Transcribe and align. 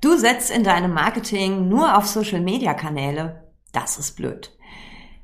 Du 0.00 0.16
setzt 0.16 0.52
in 0.52 0.62
deinem 0.62 0.94
Marketing 0.94 1.68
nur 1.68 1.98
auf 1.98 2.06
Social-Media-Kanäle. 2.06 3.42
Das 3.72 3.98
ist 3.98 4.14
blöd. 4.14 4.56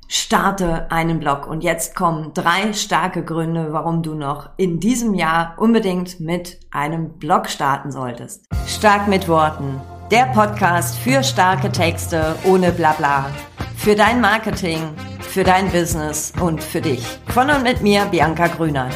Starte 0.09 0.91
einen 0.91 1.19
Blog 1.19 1.47
und 1.47 1.63
jetzt 1.63 1.95
kommen 1.95 2.33
drei 2.33 2.73
starke 2.73 3.23
Gründe, 3.23 3.71
warum 3.71 4.03
du 4.03 4.15
noch 4.15 4.49
in 4.57 4.81
diesem 4.81 5.13
Jahr 5.13 5.55
unbedingt 5.57 6.19
mit 6.19 6.59
einem 6.71 7.17
Blog 7.17 7.49
starten 7.49 7.91
solltest. 7.91 8.47
Stark 8.67 9.07
mit 9.07 9.29
Worten. 9.29 9.79
Der 10.11 10.25
Podcast 10.25 10.97
für 10.97 11.23
starke 11.23 11.71
Texte 11.71 12.35
ohne 12.43 12.73
Blabla. 12.73 13.31
Für 13.77 13.95
dein 13.95 14.19
Marketing, 14.19 14.81
für 15.21 15.45
dein 15.45 15.71
Business 15.71 16.33
und 16.41 16.61
für 16.61 16.81
dich. 16.81 17.03
Von 17.33 17.49
und 17.49 17.63
mit 17.63 17.81
mir, 17.81 18.05
Bianca 18.05 18.47
Grünert. 18.47 18.93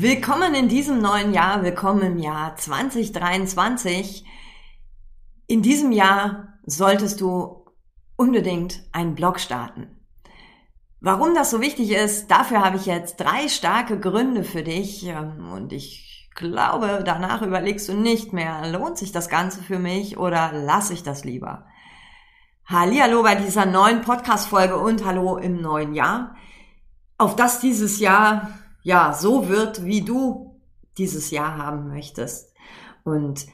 Willkommen 0.00 0.54
in 0.54 0.68
diesem 0.68 1.00
neuen 1.00 1.34
Jahr, 1.34 1.64
willkommen 1.64 2.02
im 2.02 2.18
Jahr 2.18 2.54
2023. 2.54 4.24
In 5.48 5.60
diesem 5.60 5.90
Jahr 5.90 6.60
solltest 6.64 7.20
du 7.20 7.64
unbedingt 8.14 8.84
einen 8.92 9.16
Blog 9.16 9.40
starten. 9.40 9.88
Warum 11.00 11.34
das 11.34 11.50
so 11.50 11.60
wichtig 11.60 11.90
ist, 11.90 12.30
dafür 12.30 12.64
habe 12.64 12.76
ich 12.76 12.86
jetzt 12.86 13.16
drei 13.16 13.48
starke 13.48 13.98
Gründe 13.98 14.44
für 14.44 14.62
dich 14.62 15.04
ähm, 15.04 15.50
und 15.52 15.72
ich 15.72 16.30
glaube, 16.36 17.02
danach 17.04 17.42
überlegst 17.42 17.88
du 17.88 17.94
nicht 17.94 18.32
mehr, 18.32 18.70
lohnt 18.70 18.98
sich 18.98 19.10
das 19.10 19.28
Ganze 19.28 19.64
für 19.64 19.80
mich 19.80 20.16
oder 20.16 20.52
lasse 20.52 20.92
ich 20.92 21.02
das 21.02 21.24
lieber? 21.24 21.66
Hallo 22.66 23.24
bei 23.24 23.34
dieser 23.34 23.66
neuen 23.66 24.02
Podcast-Folge 24.02 24.76
und 24.76 25.04
hallo 25.04 25.38
im 25.38 25.60
neuen 25.60 25.92
Jahr. 25.92 26.36
Auf 27.16 27.34
das 27.34 27.58
dieses 27.58 27.98
Jahr 27.98 28.52
ja, 28.88 29.12
so 29.12 29.50
wird, 29.50 29.84
wie 29.84 30.00
du 30.00 30.58
dieses 30.96 31.30
Jahr 31.30 31.58
haben 31.58 31.88
möchtest. 31.88 32.54
Und 33.04 33.46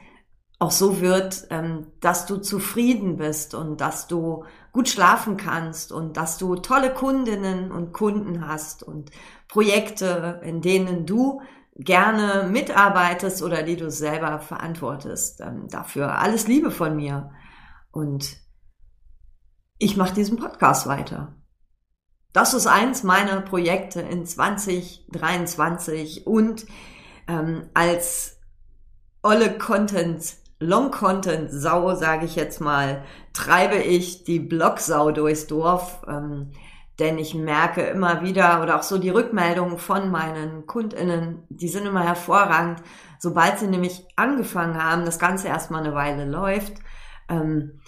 auch 0.60 0.70
so 0.70 1.00
wird, 1.00 1.48
ähm, 1.50 1.88
dass 1.98 2.26
du 2.26 2.36
zufrieden 2.36 3.16
bist 3.16 3.52
und 3.52 3.80
dass 3.80 4.06
du 4.06 4.44
gut 4.70 4.88
schlafen 4.88 5.36
kannst 5.36 5.90
und 5.90 6.16
dass 6.16 6.38
du 6.38 6.54
tolle 6.54 6.94
Kundinnen 6.94 7.72
und 7.72 7.92
Kunden 7.92 8.46
hast 8.46 8.84
und 8.84 9.10
Projekte, 9.48 10.40
in 10.44 10.60
denen 10.60 11.04
du 11.04 11.42
gerne 11.74 12.48
mitarbeitest 12.48 13.42
oder 13.42 13.64
die 13.64 13.76
du 13.76 13.90
selber 13.90 14.38
verantwortest. 14.38 15.40
Ähm, 15.40 15.66
dafür 15.68 16.16
alles 16.20 16.46
Liebe 16.46 16.70
von 16.70 16.94
mir. 16.94 17.32
Und 17.90 18.36
ich 19.78 19.96
mache 19.96 20.14
diesen 20.14 20.38
Podcast 20.38 20.86
weiter. 20.86 21.34
Das 22.34 22.52
ist 22.52 22.66
eins 22.66 23.02
meiner 23.04 23.40
Projekte 23.40 24.02
in 24.02 24.26
2023 24.26 26.26
und 26.26 26.66
ähm, 27.28 27.70
als 27.74 28.40
olle 29.22 29.56
Content, 29.56 30.34
Long 30.58 30.90
Content 30.90 31.52
Sau, 31.52 31.94
sage 31.94 32.26
ich 32.26 32.34
jetzt 32.34 32.60
mal, 32.60 33.04
treibe 33.34 33.76
ich 33.76 34.24
die 34.24 34.40
Blogsau 34.40 35.12
durchs 35.12 35.46
Dorf. 35.46 36.02
Ähm, 36.08 36.50
denn 36.98 37.18
ich 37.18 37.34
merke 37.34 37.82
immer 37.82 38.22
wieder 38.22 38.62
oder 38.62 38.76
auch 38.76 38.82
so 38.82 38.98
die 38.98 39.10
Rückmeldungen 39.10 39.78
von 39.78 40.10
meinen 40.10 40.66
KundInnen, 40.66 41.44
die 41.48 41.68
sind 41.68 41.86
immer 41.86 42.02
hervorragend. 42.02 42.82
Sobald 43.20 43.60
sie 43.60 43.68
nämlich 43.68 44.08
angefangen 44.16 44.82
haben, 44.82 45.04
das 45.04 45.20
Ganze 45.20 45.46
erstmal 45.46 45.84
eine 45.84 45.94
Weile 45.94 46.24
läuft, 46.24 46.74
ähm, 47.28 47.80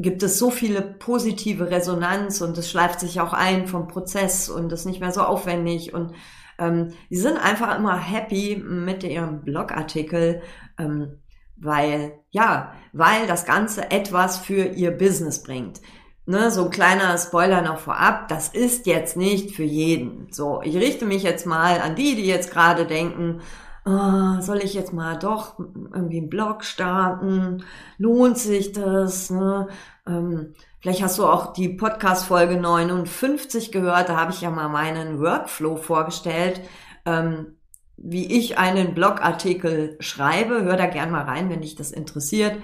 gibt 0.00 0.22
es 0.22 0.38
so 0.38 0.50
viele 0.50 0.82
positive 0.82 1.70
Resonanz 1.70 2.40
und 2.40 2.56
es 2.58 2.70
schleift 2.70 3.00
sich 3.00 3.20
auch 3.20 3.32
ein 3.32 3.66
vom 3.66 3.88
Prozess 3.88 4.48
und 4.48 4.72
ist 4.72 4.86
nicht 4.86 5.00
mehr 5.00 5.12
so 5.12 5.22
aufwendig 5.22 5.94
und 5.94 6.12
ähm, 6.58 6.92
die 7.10 7.16
sind 7.16 7.36
einfach 7.36 7.76
immer 7.76 7.96
happy 7.96 8.56
mit 8.56 9.04
ihrem 9.04 9.42
Blogartikel, 9.42 10.42
ähm, 10.78 11.18
weil 11.56 12.18
ja, 12.30 12.72
weil 12.92 13.26
das 13.26 13.44
Ganze 13.44 13.90
etwas 13.90 14.38
für 14.38 14.64
ihr 14.64 14.90
Business 14.90 15.42
bringt. 15.42 15.80
Ne, 16.26 16.50
so 16.50 16.64
ein 16.64 16.70
kleiner 16.70 17.16
Spoiler 17.16 17.62
noch 17.62 17.78
vorab, 17.78 18.28
das 18.28 18.48
ist 18.48 18.86
jetzt 18.86 19.16
nicht 19.16 19.56
für 19.56 19.62
jeden. 19.62 20.30
So, 20.30 20.60
ich 20.62 20.76
richte 20.76 21.06
mich 21.06 21.22
jetzt 21.22 21.46
mal 21.46 21.80
an 21.80 21.94
die, 21.94 22.16
die 22.16 22.26
jetzt 22.26 22.50
gerade 22.50 22.84
denken, 22.84 23.40
oh, 23.88 24.40
soll 24.40 24.58
ich 24.58 24.74
jetzt 24.74 24.92
mal 24.92 25.18
doch 25.18 25.58
irgendwie 25.58 26.18
einen 26.18 26.28
Blog 26.28 26.64
starten? 26.64 27.64
Lohnt 27.96 28.38
sich 28.38 28.72
das? 28.72 29.30
Ne? 29.30 29.68
Ähm, 30.06 30.54
vielleicht 30.80 31.02
hast 31.02 31.18
du 31.18 31.26
auch 31.26 31.52
die 31.52 31.70
Podcast-Folge 31.70 32.60
59 32.60 33.72
gehört. 33.72 34.08
Da 34.08 34.16
habe 34.16 34.32
ich 34.32 34.42
ja 34.42 34.50
mal 34.50 34.68
meinen 34.68 35.20
Workflow 35.20 35.76
vorgestellt, 35.76 36.60
ähm, 37.06 37.56
wie 37.96 38.38
ich 38.38 38.58
einen 38.58 38.94
Blogartikel 38.94 39.96
schreibe. 40.00 40.62
Hör 40.62 40.76
da 40.76 40.86
gern 40.86 41.10
mal 41.10 41.24
rein, 41.24 41.48
wenn 41.48 41.62
dich 41.62 41.74
das 41.74 41.90
interessiert. 41.90 42.56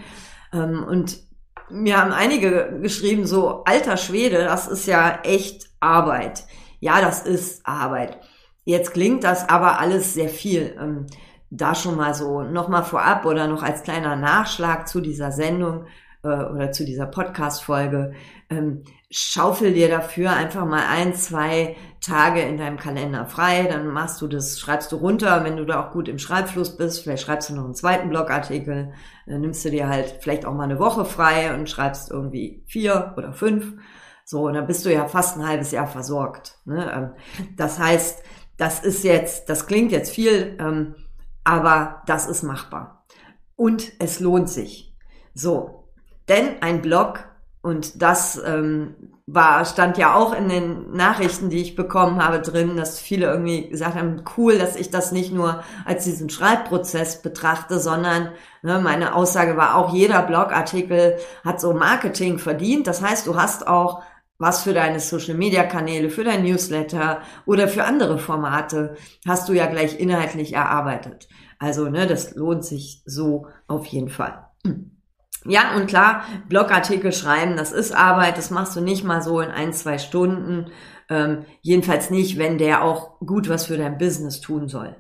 Ähm, 0.53 0.85
und 0.85 1.19
mir 1.71 1.99
haben 1.99 2.12
einige 2.12 2.79
geschrieben, 2.83 3.27
so 3.27 3.65
alter 3.65 3.97
Schwede, 3.97 4.45
das 4.45 4.69
ist 4.69 4.87
ja 4.87 5.21
echt 5.23 5.71
Arbeit. 5.81 6.45
Ja, 6.81 7.01
das 7.01 7.23
ist 7.23 7.67
Arbeit. 7.67 8.19
Jetzt 8.64 8.92
klingt 8.92 9.25
das 9.25 9.48
aber 9.48 9.78
alles 9.78 10.14
sehr 10.14 10.28
viel. 10.28 10.76
Ähm, 10.80 11.06
da 11.50 11.75
schon 11.75 11.97
mal 11.97 12.14
so 12.14 12.42
nochmal 12.42 12.84
vorab 12.84 13.26
oder 13.26 13.47
noch 13.47 13.62
als 13.62 13.82
kleiner 13.82 14.16
Nachschlag 14.16 14.88
zu 14.88 15.00
dieser 15.00 15.30
Sendung 15.30 15.86
äh, 16.25 16.28
oder 16.28 16.72
zu 16.72 16.84
dieser 16.84 17.06
Podcast-Folge. 17.06 18.14
Ähm, 18.50 18.82
schaufel 19.10 19.72
dir 19.72 19.88
dafür 19.88 20.32
einfach 20.32 20.66
mal 20.66 20.84
ein, 20.88 21.14
zwei 21.14 21.76
Tage 22.00 22.41
in 22.41 22.58
deinem 22.58 22.76
Kalender 22.76 23.26
frei, 23.26 23.69
dann 23.70 23.88
machst 23.88 24.20
du 24.20 24.26
das, 24.26 24.58
schreibst 24.58 24.91
du 24.91 24.96
runter, 24.96 25.44
wenn 25.44 25.56
du 25.56 25.64
da 25.64 25.84
auch 25.84 25.92
gut 25.92 26.08
im 26.08 26.19
Schreibfluss 26.19 26.76
bist, 26.76 27.02
vielleicht 27.02 27.22
schreibst 27.22 27.48
du 27.48 27.54
noch 27.54 27.64
einen 27.64 27.75
zweiten 27.75 28.08
Blogartikel, 28.08 28.92
dann 29.26 29.41
nimmst 29.41 29.64
du 29.64 29.70
dir 29.70 29.88
halt 29.88 30.16
vielleicht 30.20 30.44
auch 30.44 30.52
mal 30.52 30.64
eine 30.64 30.81
Woche 30.81 31.04
frei 31.04 31.54
und 31.54 31.70
schreibst 31.70 32.10
irgendwie 32.10 32.64
vier 32.66 33.14
oder 33.16 33.32
fünf. 33.32 33.75
So, 34.26 34.46
und 34.46 34.54
dann 34.54 34.66
bist 34.66 34.84
du 34.84 34.92
ja 34.92 35.06
fast 35.06 35.36
ein 35.36 35.46
halbes 35.46 35.70
Jahr 35.70 35.86
versorgt. 35.86 36.58
Ne? 36.64 36.91
Ähm, 36.92 37.10
das 37.56 37.78
heißt, 37.78 38.22
das 38.56 38.81
ist 38.81 39.04
jetzt, 39.04 39.48
das 39.48 39.66
klingt 39.66 39.92
jetzt 39.92 40.12
viel, 40.12 40.56
ähm, 40.60 40.94
aber 41.42 42.03
das 42.06 42.26
ist 42.26 42.42
machbar. 42.42 43.04
Und 43.56 43.92
es 43.98 44.20
lohnt 44.20 44.48
sich. 44.48 44.94
So, 45.34 45.88
denn 46.28 46.62
ein 46.62 46.81
Blog, 46.81 47.25
und 47.62 48.03
das 48.03 48.41
ähm, 48.44 48.94
war, 49.26 49.64
stand 49.64 49.97
ja 49.97 50.14
auch 50.14 50.37
in 50.37 50.48
den 50.48 50.93
Nachrichten, 50.93 51.48
die 51.48 51.62
ich 51.62 51.76
bekommen 51.76 52.22
habe, 52.22 52.41
drin, 52.41 52.76
dass 52.76 52.98
viele 52.98 53.26
irgendwie 53.26 53.70
gesagt 53.70 53.97
haben, 53.97 54.22
cool, 54.37 54.59
dass 54.59 54.76
ich 54.76 54.91
das 54.91 55.12
nicht 55.12 55.32
nur 55.32 55.62
als 55.87 56.04
diesen 56.04 56.28
Schreibprozess 56.28 57.22
betrachte, 57.22 57.81
sondern 57.81 58.28
ne, 58.62 58.78
meine 58.81 59.14
Aussage 59.14 59.56
war 59.56 59.76
auch, 59.76 59.94
jeder 59.94 60.22
Blogartikel 60.22 61.16
hat 61.43 61.60
so 61.60 61.72
Marketing 61.72 62.38
verdient. 62.38 62.87
Das 62.87 63.00
heißt, 63.00 63.26
du 63.26 63.37
hast 63.37 63.66
auch 63.66 64.03
was 64.39 64.62
für 64.62 64.75
deine 64.75 65.00
Social-Media-Kanäle, 65.00 66.11
für 66.11 66.25
dein 66.25 66.43
Newsletter 66.43 67.22
oder 67.47 67.69
für 67.69 67.84
andere 67.84 68.19
Formate 68.19 68.97
hast 69.27 69.49
du 69.49 69.53
ja 69.53 69.67
gleich 69.67 69.99
inhaltlich 69.99 70.55
erarbeitet. 70.55 71.28
Also, 71.59 71.89
ne, 71.89 72.06
das 72.06 72.34
lohnt 72.34 72.65
sich 72.65 73.03
so 73.06 73.47
auf 73.69 73.87
jeden 73.87 74.09
Fall. 74.09 74.47
Ja, 75.47 75.77
und 75.77 75.87
klar, 75.87 76.25
Blogartikel 76.49 77.12
schreiben, 77.12 77.56
das 77.56 77.71
ist 77.71 77.94
Arbeit, 77.94 78.39
das 78.39 78.50
machst 78.50 78.77
du 78.77 78.81
nicht 78.81 79.05
mal 79.05 79.23
so 79.23 79.41
in 79.41 79.50
ein, 79.50 79.73
zwei 79.73 79.99
Stunden. 79.99 80.71
Ähm, 81.11 81.44
jedenfalls 81.61 82.11
nicht, 82.11 82.39
wenn 82.39 82.56
der 82.56 82.83
auch 82.83 83.21
gut 83.21 83.50
was 83.50 83.67
für 83.67 83.77
dein 83.77 83.99
Business 83.99 84.41
tun 84.41 84.69
soll. 84.69 84.97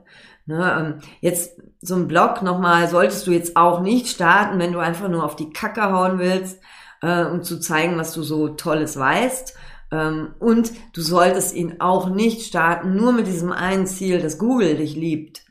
Ne, 0.46 0.76
ähm, 0.78 1.10
jetzt 1.22 1.58
so 1.80 1.94
ein 1.94 2.08
Blog 2.08 2.42
nochmal 2.42 2.88
solltest 2.88 3.26
du 3.26 3.30
jetzt 3.30 3.56
auch 3.56 3.80
nicht 3.80 4.08
starten, 4.08 4.58
wenn 4.58 4.72
du 4.72 4.78
einfach 4.78 5.08
nur 5.08 5.24
auf 5.24 5.36
die 5.36 5.50
Kacke 5.50 5.90
hauen 5.90 6.18
willst, 6.18 6.60
äh, 7.04 7.24
um 7.24 7.42
zu 7.42 7.60
zeigen, 7.60 7.98
was 7.98 8.14
du 8.14 8.22
so 8.22 8.48
Tolles 8.48 8.98
weißt. 8.98 9.54
Ähm, 9.92 10.34
und 10.38 10.72
du 10.94 11.02
solltest 11.02 11.54
ihn 11.54 11.80
auch 11.80 12.08
nicht 12.08 12.46
starten, 12.46 12.96
nur 12.96 13.12
mit 13.12 13.26
diesem 13.26 13.52
einen 13.52 13.86
Ziel, 13.86 14.20
dass 14.20 14.38
Google 14.38 14.76
dich 14.76 14.96
liebt. 14.96 15.42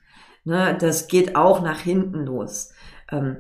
Ne, 0.46 0.76
das 0.78 1.08
geht 1.08 1.36
auch 1.36 1.62
nach 1.62 1.80
hinten 1.80 2.26
los. 2.26 2.74
Ähm, 3.12 3.38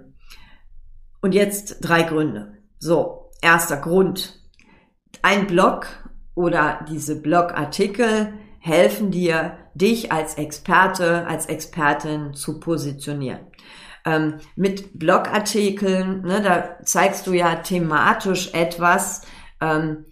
und 1.21 1.33
jetzt 1.33 1.79
drei 1.81 2.03
Gründe. 2.03 2.53
So, 2.79 3.31
erster 3.41 3.77
Grund. 3.77 4.39
Ein 5.21 5.47
Blog 5.47 5.87
oder 6.35 6.85
diese 6.89 7.19
Blogartikel 7.19 8.33
helfen 8.59 9.11
dir, 9.11 9.57
dich 9.73 10.11
als 10.11 10.35
Experte, 10.35 11.25
als 11.25 11.47
Expertin 11.47 12.33
zu 12.33 12.59
positionieren 12.59 13.52
ähm, 14.05 14.39
mit 14.55 14.99
Blogartikeln, 14.99 16.21
ne, 16.23 16.41
da 16.41 16.83
zeigst 16.83 17.27
du 17.27 17.33
ja 17.33 17.55
thematisch 17.55 18.53
etwas. 18.53 19.21
Ähm, 19.61 20.05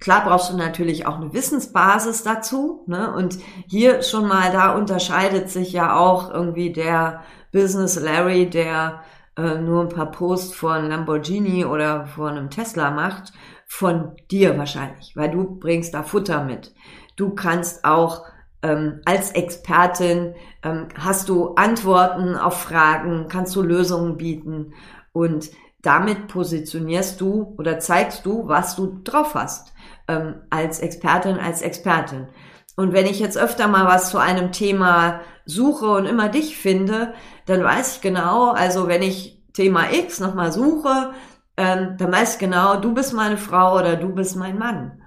klar 0.00 0.24
brauchst 0.24 0.52
du 0.52 0.56
natürlich 0.56 1.06
auch 1.06 1.16
eine 1.16 1.32
Wissensbasis 1.32 2.22
dazu. 2.22 2.84
Ne? 2.86 3.12
Und 3.12 3.38
hier 3.66 4.02
schon 4.02 4.28
mal, 4.28 4.52
da 4.52 4.74
unterscheidet 4.74 5.50
sich 5.50 5.72
ja 5.72 5.96
auch 5.96 6.30
irgendwie 6.30 6.72
der 6.72 7.22
Business 7.52 7.98
Larry, 7.98 8.48
der 8.48 9.02
äh, 9.36 9.56
nur 9.56 9.82
ein 9.82 9.88
paar 9.88 10.10
Posts 10.10 10.54
von 10.54 10.88
Lamborghini 10.88 11.64
oder 11.64 12.06
von 12.06 12.36
einem 12.36 12.50
Tesla 12.50 12.90
macht, 12.90 13.32
von 13.66 14.12
dir 14.30 14.56
wahrscheinlich, 14.58 15.16
weil 15.16 15.30
du 15.30 15.58
bringst 15.58 15.94
da 15.94 16.02
Futter 16.02 16.44
mit. 16.44 16.72
Du 17.16 17.34
kannst 17.34 17.84
auch 17.84 18.24
ähm, 18.64 19.02
als 19.04 19.30
Expertin 19.32 20.34
ähm, 20.62 20.88
hast 20.98 21.28
du 21.28 21.54
Antworten 21.54 22.34
auf 22.34 22.62
Fragen, 22.62 23.26
kannst 23.28 23.54
du 23.54 23.62
Lösungen 23.62 24.16
bieten 24.16 24.72
und 25.12 25.50
damit 25.82 26.28
positionierst 26.28 27.20
du 27.20 27.54
oder 27.58 27.78
zeigst 27.78 28.24
du, 28.24 28.48
was 28.48 28.74
du 28.74 29.00
drauf 29.04 29.34
hast 29.34 29.74
ähm, 30.08 30.36
als 30.48 30.80
Expertin, 30.80 31.38
als 31.38 31.60
Expertin. 31.60 32.28
Und 32.74 32.94
wenn 32.94 33.06
ich 33.06 33.20
jetzt 33.20 33.36
öfter 33.36 33.68
mal 33.68 33.84
was 33.84 34.10
zu 34.10 34.18
einem 34.18 34.50
Thema 34.50 35.20
suche 35.44 35.86
und 35.86 36.06
immer 36.06 36.30
dich 36.30 36.56
finde, 36.56 37.12
dann 37.44 37.62
weiß 37.62 37.96
ich 37.96 38.00
genau, 38.00 38.50
also 38.50 38.88
wenn 38.88 39.02
ich 39.02 39.42
Thema 39.52 39.92
X 39.92 40.20
nochmal 40.20 40.52
suche, 40.52 41.12
ähm, 41.58 41.96
dann 41.98 42.10
weiß 42.10 42.34
ich 42.34 42.40
genau, 42.40 42.80
du 42.80 42.94
bist 42.94 43.12
meine 43.12 43.36
Frau 43.36 43.76
oder 43.76 43.96
du 43.96 44.08
bist 44.08 44.36
mein 44.36 44.58
Mann 44.58 45.02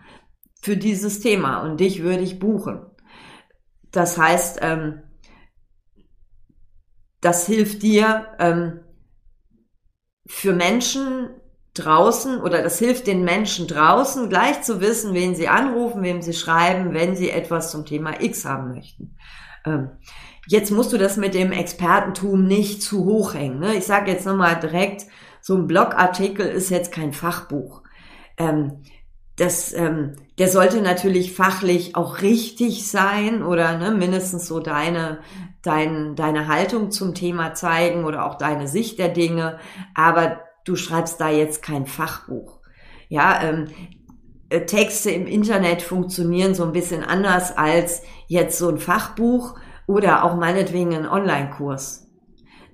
für 0.62 0.78
dieses 0.78 1.20
Thema 1.20 1.62
und 1.62 1.80
dich 1.80 2.04
würde 2.04 2.24
ich 2.24 2.40
buchen. 2.40 2.87
Das 3.92 4.18
heißt, 4.18 4.60
ähm, 4.62 5.02
das 7.22 7.46
hilft 7.46 7.84
dir 7.84 8.28
ähm, 8.40 8.82
für 10.28 10.54
Menschen 10.54 11.30
draußen 11.74 12.42
oder 12.42 12.62
das 12.62 12.80
hilft 12.80 13.08
den 13.08 13.24
Menschen 13.24 13.68
draußen 13.68 14.30
gleich 14.30 14.62
zu 14.62 14.82
wissen, 14.82 15.14
wen 15.14 15.36
sie 15.36 15.48
anrufen, 15.48 16.04
wem 16.04 16.22
sie 16.22 16.34
schreiben, 16.34 16.94
wenn 16.94 17.16
sie 17.16 17.30
etwas 17.30 17.72
zum 17.72 17.86
Thema 17.86 18.22
X 18.22 18.46
haben 18.46 18.74
möchten. 18.74 19.16
Ähm, 19.66 19.92
jetzt 20.48 20.72
musst 20.72 20.94
du 20.94 20.98
das 20.98 21.18
mit 21.18 21.34
dem 21.34 21.52
Expertentum 21.52 22.46
nicht 22.46 22.82
zu 22.82 23.06
hoch 23.06 23.34
hängen. 23.34 23.60
Ne? 23.60 23.76
Ich 23.76 23.86
sage 23.86 24.12
jetzt 24.12 24.26
nochmal 24.26 24.60
direkt, 24.60 25.06
so 25.42 25.56
ein 25.56 25.68
Blogartikel 25.68 26.46
ist 26.46 26.70
jetzt 26.70 26.92
kein 26.92 27.14
Fachbuch. 27.14 27.84
Ähm, 28.38 28.84
das, 29.38 29.72
ähm, 29.74 30.16
der 30.40 30.50
sollte 30.50 30.82
natürlich 30.82 31.34
fachlich 31.34 31.96
auch 31.96 32.22
richtig 32.22 32.90
sein 32.90 33.44
oder 33.44 33.78
ne, 33.78 33.92
mindestens 33.92 34.48
so 34.48 34.60
deine, 34.60 35.20
dein, 35.62 36.16
deine 36.16 36.48
Haltung 36.48 36.90
zum 36.90 37.14
Thema 37.14 37.54
zeigen 37.54 38.04
oder 38.04 38.26
auch 38.26 38.36
deine 38.36 38.68
Sicht 38.68 38.98
der 38.98 39.10
Dinge. 39.10 39.60
Aber 39.94 40.42
du 40.66 40.76
schreibst 40.76 41.22
da 41.22 41.30
jetzt 41.30 41.62
kein 41.62 41.86
Fachbuch. 41.86 42.60
Ja, 43.10 43.42
ähm, 43.44 43.68
äh, 44.50 44.66
Texte 44.66 45.12
im 45.12 45.28
Internet 45.28 45.84
funktionieren 45.84 46.56
so 46.56 46.64
ein 46.64 46.72
bisschen 46.72 47.04
anders 47.04 47.56
als 47.56 48.02
jetzt 48.28 48.58
so 48.58 48.70
ein 48.70 48.80
Fachbuch 48.80 49.56
oder 49.86 50.24
auch 50.24 50.36
meinetwegen 50.36 50.96
ein 50.96 51.08
Online-Kurs. 51.08 52.08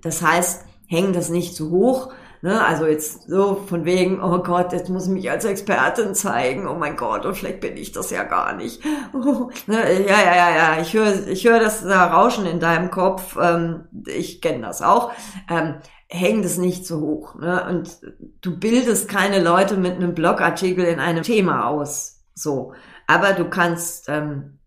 Das 0.02 0.22
heißt, 0.22 0.66
hängen 0.88 1.12
das 1.12 1.30
nicht 1.30 1.56
zu 1.56 1.72
hoch, 1.72 2.14
Ne? 2.44 2.62
Also 2.62 2.86
jetzt 2.86 3.30
so 3.30 3.56
von 3.56 3.86
wegen, 3.86 4.22
oh 4.22 4.40
Gott, 4.40 4.74
jetzt 4.74 4.90
muss 4.90 5.06
ich 5.06 5.14
mich 5.14 5.32
als 5.32 5.46
Expertin 5.46 6.14
zeigen. 6.14 6.68
Oh 6.68 6.76
mein 6.76 6.98
Gott, 6.98 7.26
und 7.26 7.36
vielleicht 7.36 7.62
bin 7.62 7.78
ich 7.78 7.94
das 7.94 8.12
ja 8.12 8.24
gar 8.24 8.54
nicht. 8.54 8.84
ne? 9.68 10.06
Ja, 10.06 10.22
ja, 10.22 10.36
ja, 10.36 10.56
ja. 10.56 10.82
Ich 10.82 10.94
höre 10.94 11.26
ich 11.30 11.48
höre 11.48 11.62
das 11.62 11.84
da 11.84 12.08
Rauschen 12.08 12.46
in 12.46 12.60
deinem 12.60 12.92
Kopf. 12.92 13.38
Ähm, 13.42 13.86
ich 14.08 14.42
kenne 14.42 14.64
das 14.64 14.82
auch. 14.82 15.14
Ähm, 15.50 15.76
häng 16.10 16.42
das 16.42 16.58
nicht 16.58 16.86
so 16.86 17.00
hoch. 17.00 17.36
Ne? 17.36 17.66
Und 17.66 18.02
du 18.42 18.60
bildest 18.60 19.08
keine 19.08 19.42
Leute 19.42 19.78
mit 19.78 19.94
einem 19.94 20.14
Blogartikel 20.14 20.84
in 20.84 21.00
einem 21.00 21.24
Thema 21.24 21.70
aus. 21.70 22.26
So. 22.36 22.74
Aber 23.08 23.32
du 23.32 23.50
kannst 23.50 24.10
ähm, 24.10 24.60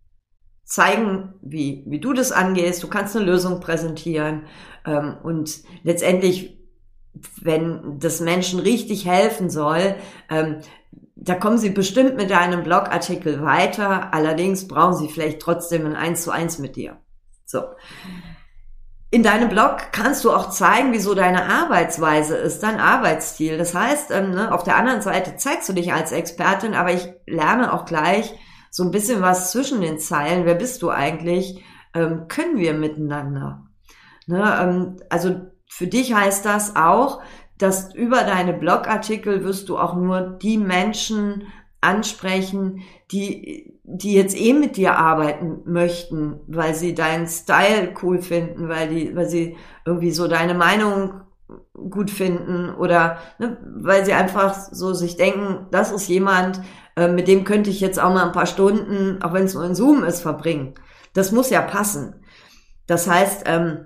zeigen, 0.64 1.34
wie, 1.42 1.84
wie 1.86 2.00
du 2.00 2.14
das 2.14 2.32
angehst. 2.32 2.82
Du 2.82 2.88
kannst 2.88 3.14
eine 3.14 3.26
Lösung 3.26 3.60
präsentieren. 3.60 4.44
Ähm, 4.86 5.18
und 5.22 5.60
letztendlich 5.82 6.55
wenn 7.40 7.98
das 7.98 8.20
Menschen 8.20 8.60
richtig 8.60 9.06
helfen 9.06 9.50
soll, 9.50 9.94
ähm, 10.30 10.60
da 11.16 11.34
kommen 11.34 11.58
sie 11.58 11.70
bestimmt 11.70 12.16
mit 12.16 12.30
deinem 12.30 12.62
Blogartikel 12.62 13.42
weiter. 13.42 14.12
Allerdings 14.12 14.68
brauchen 14.68 14.96
sie 14.96 15.08
vielleicht 15.08 15.40
trotzdem 15.40 15.86
ein 15.86 15.96
Eins 15.96 16.22
zu 16.22 16.30
eins 16.30 16.58
mit 16.58 16.76
dir. 16.76 16.98
So. 17.44 17.62
In 19.10 19.22
deinem 19.22 19.48
Blog 19.48 19.78
kannst 19.92 20.24
du 20.24 20.32
auch 20.32 20.50
zeigen, 20.50 20.92
wieso 20.92 21.14
deine 21.14 21.44
Arbeitsweise 21.44 22.36
ist, 22.36 22.62
dein 22.62 22.80
Arbeitsstil. 22.80 23.56
Das 23.56 23.74
heißt, 23.74 24.10
ähm, 24.10 24.32
ne, 24.32 24.52
auf 24.52 24.62
der 24.62 24.76
anderen 24.76 25.00
Seite 25.00 25.36
zeigst 25.36 25.68
du 25.68 25.72
dich 25.72 25.92
als 25.92 26.12
Expertin, 26.12 26.74
aber 26.74 26.92
ich 26.92 27.08
lerne 27.26 27.72
auch 27.72 27.86
gleich 27.86 28.34
so 28.70 28.82
ein 28.82 28.90
bisschen 28.90 29.22
was 29.22 29.52
zwischen 29.52 29.80
den 29.80 29.98
Zeilen. 29.98 30.44
Wer 30.44 30.56
bist 30.56 30.82
du 30.82 30.90
eigentlich? 30.90 31.64
Ähm, 31.94 32.28
können 32.28 32.58
wir 32.58 32.74
miteinander? 32.74 33.66
Ne, 34.26 34.58
ähm, 34.60 34.96
also 35.08 35.40
für 35.76 35.86
dich 35.86 36.14
heißt 36.14 36.46
das 36.46 36.74
auch, 36.74 37.20
dass 37.58 37.94
über 37.94 38.22
deine 38.22 38.54
Blogartikel 38.54 39.44
wirst 39.44 39.68
du 39.68 39.76
auch 39.76 39.94
nur 39.94 40.22
die 40.22 40.56
Menschen 40.56 41.48
ansprechen, 41.82 42.80
die, 43.12 43.78
die 43.84 44.14
jetzt 44.14 44.40
eh 44.40 44.54
mit 44.54 44.78
dir 44.78 44.96
arbeiten 44.96 45.60
möchten, 45.66 46.40
weil 46.46 46.74
sie 46.74 46.94
deinen 46.94 47.26
Style 47.26 47.92
cool 48.02 48.22
finden, 48.22 48.70
weil 48.70 48.88
die, 48.88 49.14
weil 49.14 49.28
sie 49.28 49.58
irgendwie 49.84 50.12
so 50.12 50.28
deine 50.28 50.54
Meinung 50.54 51.20
gut 51.74 52.10
finden 52.10 52.74
oder 52.74 53.18
ne, 53.38 53.58
weil 53.76 54.06
sie 54.06 54.14
einfach 54.14 54.54
so 54.54 54.94
sich 54.94 55.18
denken, 55.18 55.66
das 55.72 55.92
ist 55.92 56.08
jemand, 56.08 56.62
äh, 56.96 57.08
mit 57.08 57.28
dem 57.28 57.44
könnte 57.44 57.68
ich 57.68 57.80
jetzt 57.80 58.00
auch 58.00 58.14
mal 58.14 58.24
ein 58.24 58.32
paar 58.32 58.46
Stunden, 58.46 59.22
auch 59.22 59.34
wenn 59.34 59.44
es 59.44 59.52
nur 59.52 59.64
ein 59.64 59.74
Zoom 59.74 60.04
ist, 60.04 60.22
verbringen. 60.22 60.72
Das 61.12 61.32
muss 61.32 61.50
ja 61.50 61.60
passen. 61.60 62.14
Das 62.86 63.10
heißt, 63.10 63.42
ähm, 63.44 63.84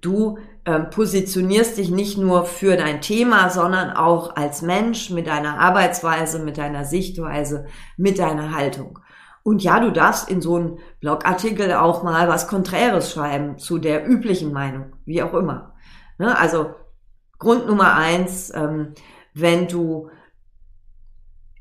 du 0.00 0.38
ähm, 0.66 0.88
positionierst 0.90 1.76
dich 1.76 1.90
nicht 1.90 2.16
nur 2.16 2.46
für 2.46 2.76
dein 2.76 3.00
Thema, 3.00 3.50
sondern 3.50 3.90
auch 3.90 4.36
als 4.36 4.62
Mensch 4.62 5.10
mit 5.10 5.26
deiner 5.26 5.58
Arbeitsweise, 5.58 6.38
mit 6.38 6.56
deiner 6.56 6.84
Sichtweise, 6.84 7.66
mit 7.96 8.18
deiner 8.18 8.54
Haltung. 8.54 8.98
Und 9.42 9.62
ja, 9.62 9.78
du 9.78 9.92
darfst 9.92 10.30
in 10.30 10.40
so 10.40 10.56
einem 10.56 10.78
Blogartikel 11.00 11.72
auch 11.74 12.02
mal 12.02 12.28
was 12.28 12.48
Konträres 12.48 13.12
schreiben 13.12 13.58
zu 13.58 13.78
der 13.78 14.08
üblichen 14.08 14.52
Meinung, 14.52 14.94
wie 15.04 15.22
auch 15.22 15.34
immer. 15.34 15.74
Ne? 16.18 16.36
Also 16.38 16.74
Grund 17.38 17.66
Nummer 17.66 17.94
eins, 17.94 18.50
ähm, 18.54 18.94
wenn 19.34 19.68
du 19.68 20.08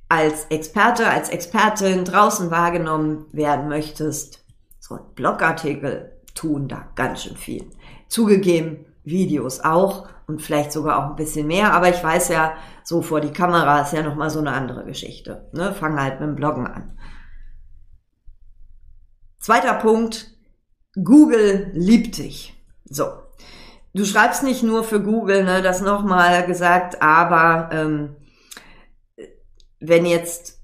als 0.07 0.45
Experte, 0.45 1.09
als 1.09 1.27
Expertin 1.27 2.05
draußen 2.05 2.51
wahrgenommen 2.51 3.25
werden 3.33 3.67
möchtest, 3.67 4.45
so 4.79 4.95
ein 4.95 5.13
Blogartikel 5.15 6.21
tun 6.35 6.69
da 6.69 6.87
ganz 6.95 7.23
schön 7.23 7.35
viel. 7.35 7.69
Zugegeben, 8.07 8.85
Videos 9.03 9.59
auch 9.59 10.07
und 10.27 10.41
vielleicht 10.41 10.71
sogar 10.71 10.97
auch 10.97 11.09
ein 11.09 11.15
bisschen 11.15 11.47
mehr, 11.47 11.73
aber 11.73 11.89
ich 11.89 12.03
weiß 12.03 12.29
ja, 12.29 12.55
so 12.83 13.01
vor 13.01 13.21
die 13.21 13.33
Kamera 13.33 13.81
ist 13.81 13.93
ja 13.93 14.01
nochmal 14.01 14.29
so 14.29 14.39
eine 14.39 14.51
andere 14.51 14.85
Geschichte. 14.85 15.49
Ne? 15.53 15.73
Fang 15.73 16.01
halt 16.01 16.19
mit 16.19 16.29
dem 16.29 16.35
Bloggen 16.35 16.67
an. 16.67 16.97
Zweiter 19.39 19.73
Punkt, 19.73 20.31
Google 20.95 21.71
liebt 21.73 22.17
dich. 22.17 22.53
So. 22.85 23.05
Du 23.93 24.05
schreibst 24.05 24.43
nicht 24.43 24.63
nur 24.63 24.83
für 24.83 25.03
Google, 25.03 25.43
ne, 25.43 25.61
das 25.61 25.81
nochmal 25.81 26.45
gesagt, 26.47 27.01
aber 27.01 27.69
ähm, 27.71 28.15
wenn 29.79 30.05
jetzt 30.05 30.62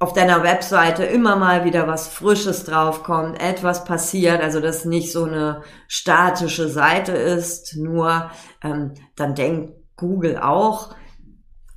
auf 0.00 0.14
deiner 0.14 0.42
Webseite 0.42 1.04
immer 1.04 1.36
mal 1.36 1.66
wieder 1.66 1.86
was 1.86 2.08
Frisches 2.08 2.64
draufkommt, 2.64 3.40
etwas 3.40 3.84
passiert, 3.84 4.40
also 4.40 4.58
dass 4.58 4.86
nicht 4.86 5.12
so 5.12 5.24
eine 5.24 5.62
statische 5.88 6.68
Seite 6.68 7.12
ist, 7.12 7.76
nur 7.76 8.30
ähm, 8.64 8.94
dann 9.14 9.34
denkt 9.34 9.74
Google 9.96 10.38
auch, 10.38 10.94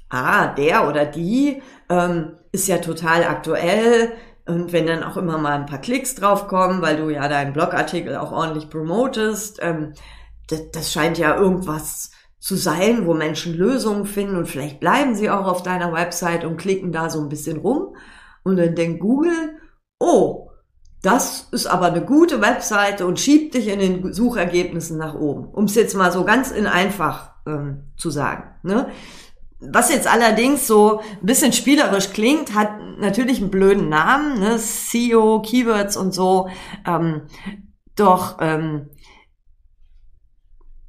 ah, 0.09 0.47
der 0.47 0.87
oder 0.87 1.05
die 1.05 1.61
ähm, 1.89 2.37
ist 2.53 2.69
ja 2.69 2.77
total 2.77 3.25
aktuell. 3.25 4.13
Und 4.45 4.71
wenn 4.71 4.87
dann 4.87 5.03
auch 5.03 5.17
immer 5.17 5.37
mal 5.37 5.59
ein 5.59 5.65
paar 5.65 5.81
Klicks 5.81 6.15
draufkommen, 6.15 6.81
weil 6.81 6.95
du 6.95 7.09
ja 7.09 7.27
deinen 7.27 7.51
Blogartikel 7.51 8.15
auch 8.15 8.31
ordentlich 8.31 8.69
promotest, 8.69 9.59
ähm, 9.61 9.93
das, 10.47 10.71
das 10.71 10.93
scheint 10.93 11.17
ja 11.17 11.35
irgendwas 11.35 12.11
zu 12.43 12.57
sein, 12.57 13.07
wo 13.07 13.13
Menschen 13.13 13.53
Lösungen 13.53 14.05
finden 14.05 14.35
und 14.35 14.47
vielleicht 14.49 14.81
bleiben 14.81 15.15
sie 15.15 15.29
auch 15.29 15.47
auf 15.47 15.63
deiner 15.63 15.93
Website 15.93 16.43
und 16.43 16.57
klicken 16.57 16.91
da 16.91 17.09
so 17.09 17.21
ein 17.21 17.29
bisschen 17.29 17.55
rum. 17.55 17.95
Und 18.43 18.57
dann 18.57 18.75
denkt 18.75 18.99
Google, 18.99 19.61
oh, 19.97 20.49
das 21.01 21.47
ist 21.53 21.67
aber 21.67 21.85
eine 21.85 22.03
gute 22.03 22.41
Webseite 22.41 23.07
und 23.07 23.21
schiebt 23.21 23.53
dich 23.53 23.69
in 23.69 23.79
den 23.79 24.11
Suchergebnissen 24.11 24.97
nach 24.97 25.15
oben. 25.15 25.45
Um 25.45 25.63
es 25.63 25.75
jetzt 25.75 25.95
mal 25.95 26.11
so 26.11 26.25
ganz 26.25 26.51
in 26.51 26.67
einfach 26.67 27.31
ähm, 27.47 27.93
zu 27.95 28.09
sagen. 28.09 28.55
Ne? 28.63 28.89
Was 29.61 29.89
jetzt 29.89 30.11
allerdings 30.11 30.67
so 30.67 30.99
ein 30.99 31.25
bisschen 31.25 31.53
spielerisch 31.53 32.09
klingt, 32.09 32.53
hat 32.53 32.71
natürlich 32.99 33.39
einen 33.39 33.51
blöden 33.51 33.87
Namen, 33.87 34.41
ne? 34.41 34.59
SEO, 34.59 35.41
Keywords 35.43 35.95
und 35.95 36.13
so. 36.13 36.49
Ähm, 36.85 37.21
doch 37.95 38.39
ähm, 38.41 38.89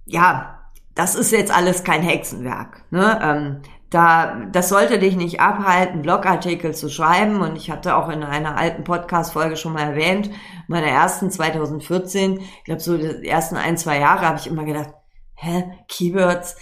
ja, 0.05 0.54
das 0.95 1.15
ist 1.15 1.33
jetzt 1.33 1.55
alles 1.55 1.85
kein 1.85 2.03
Hexenwerk. 2.03 2.85
Ne? 2.91 3.21
Ähm, 3.23 3.63
da, 3.91 4.47
das 4.51 4.69
sollte 4.69 4.99
dich 4.99 5.15
nicht 5.15 5.41
abhalten, 5.41 6.03
Blogartikel 6.03 6.75
zu 6.75 6.89
schreiben. 6.89 7.41
Und 7.41 7.57
ich 7.57 7.71
hatte 7.71 7.97
auch 7.97 8.09
in 8.09 8.23
einer 8.23 8.57
alten 8.57 8.85
Podcast-Folge 8.85 9.57
schon 9.57 9.73
mal 9.73 9.83
erwähnt, 9.83 10.31
meiner 10.67 10.89
ersten 10.89 11.31
2014, 11.31 12.41
ich 12.41 12.65
glaube 12.65 12.81
so 12.81 12.97
die 12.97 13.29
ersten 13.29 13.57
ein, 13.57 13.77
zwei 13.77 14.01
Jahre 14.01 14.27
habe 14.27 14.39
ich 14.39 14.49
immer 14.49 14.65
gedacht, 14.65 14.91
hä, 15.35 15.65
Keywords, 15.89 16.57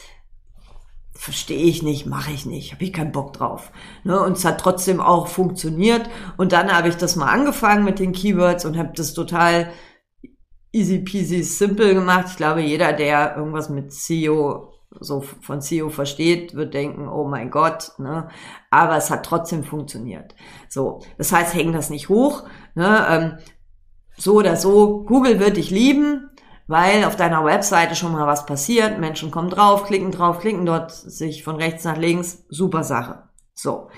verstehe 1.15 1.63
ich 1.63 1.83
nicht, 1.83 2.05
mache 2.05 2.33
ich 2.33 2.47
nicht, 2.47 2.73
habe 2.73 2.85
ich 2.85 2.93
keinen 2.93 3.13
Bock 3.13 3.33
drauf. 3.33 3.71
Ne? 4.03 4.19
Und 4.21 4.37
es 4.37 4.45
hat 4.45 4.61
trotzdem 4.61 5.01
auch 5.01 5.29
funktioniert. 5.29 6.11
Und 6.37 6.53
dann 6.53 6.71
habe 6.71 6.89
ich 6.89 6.97
das 6.97 7.17
mal 7.17 7.29
angefangen 7.29 7.85
mit 7.85 7.99
den 7.99 8.13
Keywords 8.13 8.65
und 8.65 8.77
habe 8.77 8.93
das 8.95 9.15
total 9.15 9.71
easy 10.73 10.99
peasy 11.01 11.43
simple 11.43 11.95
gemacht. 11.95 12.27
Ich 12.31 12.37
glaube, 12.37 12.61
jeder, 12.63 12.93
der 12.93 13.37
irgendwas 13.37 13.69
mit 13.69 13.93
SEO 13.93 14.73
so 15.01 15.21
von 15.21 15.61
SEO 15.61 15.89
versteht, 15.89 16.55
wird 16.55 16.75
denken, 16.75 17.09
oh 17.09 17.27
mein 17.27 17.51
Gott, 17.51 17.93
ne? 17.99 18.29
aber 18.71 18.97
es 18.97 19.11
hat 19.11 19.25
trotzdem 19.25 19.65
funktioniert. 19.65 20.35
So, 20.69 21.01
das 21.19 21.33
heißt, 21.33 21.55
hängen 21.55 21.73
das 21.73 21.91
nicht 21.91 22.09
hoch. 22.09 22.45
Ne? 22.75 23.07
Ähm, 23.09 23.39
so 24.17 24.35
oder 24.35 24.57
so, 24.57 25.05
Google 25.05 25.41
wird 25.41 25.57
dich 25.57 25.71
lieben, 25.71 26.31
weil 26.67 27.05
auf 27.05 27.17
deiner 27.17 27.45
Webseite 27.45 27.95
schon 27.95 28.13
mal 28.13 28.27
was 28.27 28.47
passiert. 28.47 28.99
Menschen 28.99 29.31
kommen 29.31 29.51
drauf, 29.51 29.85
klicken 29.85 30.11
drauf, 30.11 30.41
klicken 30.41 30.67
dort 30.67 30.93
sich 30.93 31.43
von 31.43 31.57
rechts 31.57 31.85
nach 31.85 31.97
links. 31.97 32.45
Super 32.49 32.85
Sache. 32.85 33.25
So. 33.55 33.89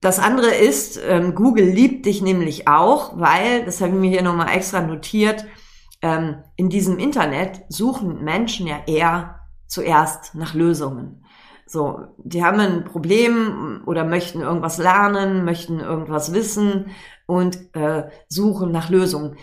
Das 0.00 0.18
andere 0.18 0.54
ist, 0.54 1.00
ähm, 1.04 1.34
Google 1.34 1.66
liebt 1.66 2.06
dich 2.06 2.22
nämlich 2.22 2.68
auch, 2.68 3.18
weil, 3.18 3.64
das 3.64 3.80
habe 3.80 3.94
ich 3.94 3.98
mir 3.98 4.10
hier 4.10 4.22
nochmal 4.22 4.54
extra 4.54 4.80
notiert, 4.80 5.44
ähm, 6.02 6.36
in 6.56 6.68
diesem 6.68 6.98
Internet 6.98 7.64
suchen 7.68 8.22
Menschen 8.22 8.66
ja 8.66 8.80
eher 8.86 9.40
zuerst 9.66 10.34
nach 10.34 10.54
Lösungen. 10.54 11.24
So, 11.66 12.06
die 12.18 12.44
haben 12.44 12.60
ein 12.60 12.84
Problem 12.84 13.82
oder 13.86 14.04
möchten 14.04 14.40
irgendwas 14.40 14.78
lernen, 14.78 15.44
möchten 15.44 15.80
irgendwas 15.80 16.32
wissen 16.32 16.92
und 17.26 17.74
äh, 17.74 18.08
suchen 18.28 18.70
nach 18.70 18.88
Lösungen 18.88 19.36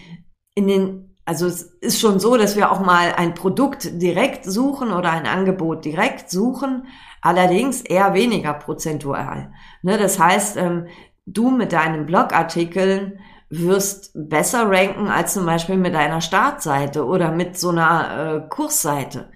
in 0.55 0.67
den, 0.67 1.15
also 1.25 1.45
es 1.45 1.63
ist 1.81 1.99
schon 1.99 2.19
so, 2.19 2.37
dass 2.37 2.55
wir 2.55 2.71
auch 2.71 2.79
mal 2.79 3.13
ein 3.15 3.35
Produkt 3.35 4.01
direkt 4.01 4.45
suchen 4.45 4.91
oder 4.91 5.11
ein 5.11 5.27
Angebot 5.27 5.85
direkt 5.85 6.31
suchen, 6.31 6.87
allerdings 7.25 7.81
eher 7.81 8.13
weniger 8.13 8.53
prozentual. 8.53 9.51
Ne, 9.81 9.97
das 9.97 10.19
heißt, 10.19 10.57
ähm, 10.57 10.87
du 11.25 11.49
mit 11.49 11.73
deinen 11.73 12.05
Blogartikeln 12.05 13.19
wirst 13.49 14.11
besser 14.13 14.69
ranken 14.69 15.07
als 15.07 15.33
zum 15.33 15.45
Beispiel 15.45 15.77
mit 15.77 15.95
deiner 15.95 16.21
Startseite 16.21 17.05
oder 17.05 17.31
mit 17.31 17.57
so 17.57 17.69
einer 17.69 18.43
äh, 18.45 18.49
Kursseite. 18.49 19.31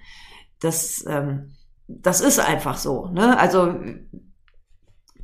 Das, 0.60 1.04
ähm, 1.08 1.56
das 1.88 2.20
ist 2.20 2.38
einfach 2.38 2.76
so. 2.76 3.08
Ne? 3.08 3.36
Also 3.38 3.74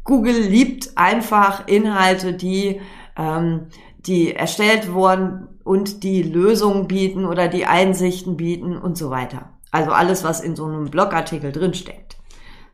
Google 0.03 0.41
liebt 0.41 0.97
einfach 0.97 1.69
Inhalte, 1.69 2.33
die, 2.33 2.81
ähm, 3.17 3.69
die 3.99 4.35
erstellt 4.35 4.93
wurden 4.93 5.49
und 5.63 6.03
die 6.03 6.23
Lösungen 6.23 6.89
bieten 6.89 7.27
oder 7.27 7.47
die 7.47 7.67
Einsichten 7.67 8.37
bieten 8.37 8.77
und 8.77 8.99
so 8.99 9.11
weiter. 9.11 9.59
Also 9.71 9.93
alles, 9.93 10.25
was 10.25 10.41
in 10.41 10.57
so 10.57 10.65
einem 10.65 10.91
Blogartikel 10.91 11.53
drinsteckt. 11.53 12.16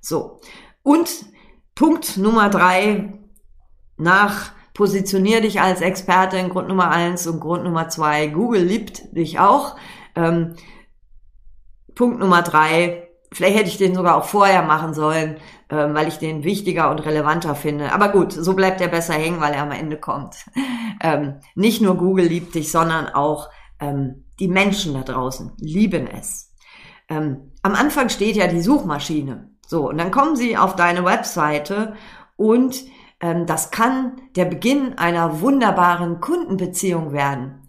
So. 0.03 0.41
Und 0.83 1.25
Punkt 1.75 2.19
Nummer 2.19 2.51
drei 2.51 3.15
nach 3.97 4.53
positionier 4.75 5.41
dich 5.41 5.61
als 5.61 5.81
Expertin, 5.81 6.49
Grund 6.49 6.69
Nummer 6.69 6.91
eins 6.91 7.27
und 7.27 7.41
Grund 7.41 7.65
Nummer 7.65 7.89
zwei, 7.89 8.27
Google 8.27 8.63
liebt 8.63 9.17
dich 9.17 9.39
auch. 9.39 9.77
Ähm, 10.15 10.55
Punkt 11.95 12.19
Nummer 12.19 12.43
drei, 12.43 13.09
vielleicht 13.33 13.57
hätte 13.57 13.69
ich 13.69 13.79
den 13.79 13.95
sogar 13.95 14.17
auch 14.17 14.25
vorher 14.25 14.63
machen 14.63 14.93
sollen, 14.93 15.37
ähm, 15.71 15.95
weil 15.95 16.09
ich 16.09 16.19
den 16.19 16.43
wichtiger 16.43 16.91
und 16.91 17.01
relevanter 17.01 17.55
finde. 17.55 17.93
Aber 17.93 18.09
gut, 18.09 18.33
so 18.33 18.55
bleibt 18.55 18.81
er 18.81 18.89
besser 18.89 19.15
hängen, 19.15 19.41
weil 19.41 19.55
er 19.55 19.63
am 19.63 19.73
Ende 19.73 19.99
kommt. 19.99 20.37
Ähm, 21.01 21.41
nicht 21.55 21.81
nur 21.83 21.97
Google 21.97 22.27
liebt 22.27 22.55
dich, 22.55 22.71
sondern 22.71 23.09
auch 23.09 23.51
ähm, 23.81 24.25
die 24.39 24.49
Menschen 24.49 24.95
da 24.95 25.03
draußen 25.03 25.53
lieben 25.59 26.07
es. 26.07 26.53
Ähm, 27.09 27.53
am 27.63 27.75
Anfang 27.75 28.09
steht 28.09 28.37
ja 28.37 28.47
die 28.47 28.63
Suchmaschine. 28.63 29.52
So, 29.73 29.89
und 29.89 29.97
dann 29.97 30.11
kommen 30.11 30.37
sie 30.37 30.59
auf 30.59 30.77
deine 30.77 31.03
Webseite 31.03 31.95
und 32.37 32.85
ähm, 33.21 33.47
das 33.47 33.71
kann 33.71 34.21
der 34.37 34.45
Beginn 34.45 34.99
einer 34.99 35.41
wunderbaren 35.41 36.21
Kundenbeziehung 36.21 37.15
werden. 37.15 37.62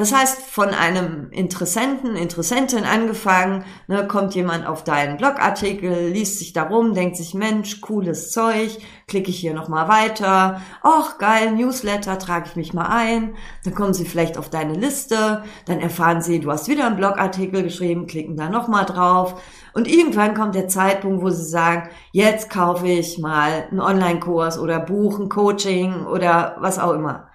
Das 0.00 0.14
heißt, 0.14 0.40
von 0.46 0.70
einem 0.70 1.30
Interessenten, 1.30 2.16
Interessentin 2.16 2.84
angefangen, 2.84 3.66
ne, 3.86 4.08
kommt 4.08 4.34
jemand 4.34 4.66
auf 4.66 4.82
deinen 4.82 5.18
Blogartikel, 5.18 6.08
liest 6.08 6.38
sich 6.38 6.54
darum, 6.54 6.94
denkt 6.94 7.18
sich, 7.18 7.34
Mensch, 7.34 7.82
cooles 7.82 8.32
Zeug, 8.32 8.78
klicke 9.06 9.28
ich 9.28 9.38
hier 9.38 9.52
nochmal 9.52 9.88
weiter, 9.88 10.62
ach 10.82 11.18
geil, 11.18 11.52
Newsletter, 11.52 12.18
trage 12.18 12.46
ich 12.48 12.56
mich 12.56 12.72
mal 12.72 12.86
ein, 12.86 13.34
dann 13.62 13.74
kommen 13.74 13.92
sie 13.92 14.06
vielleicht 14.06 14.38
auf 14.38 14.48
deine 14.48 14.72
Liste, 14.72 15.42
dann 15.66 15.80
erfahren 15.80 16.22
sie, 16.22 16.40
du 16.40 16.50
hast 16.50 16.68
wieder 16.68 16.86
einen 16.86 16.96
Blogartikel 16.96 17.62
geschrieben, 17.62 18.06
klicken 18.06 18.36
da 18.36 18.48
nochmal 18.48 18.86
drauf. 18.86 19.42
Und 19.74 19.86
irgendwann 19.86 20.32
kommt 20.32 20.54
der 20.54 20.68
Zeitpunkt, 20.68 21.22
wo 21.22 21.28
sie 21.28 21.44
sagen, 21.44 21.90
jetzt 22.12 22.48
kaufe 22.48 22.88
ich 22.88 23.18
mal 23.18 23.66
einen 23.70 23.80
Online-Kurs 23.80 24.58
oder 24.58 24.80
buchen 24.80 25.28
Coaching 25.28 26.06
oder 26.06 26.56
was 26.58 26.78
auch 26.78 26.94
immer. 26.94 27.28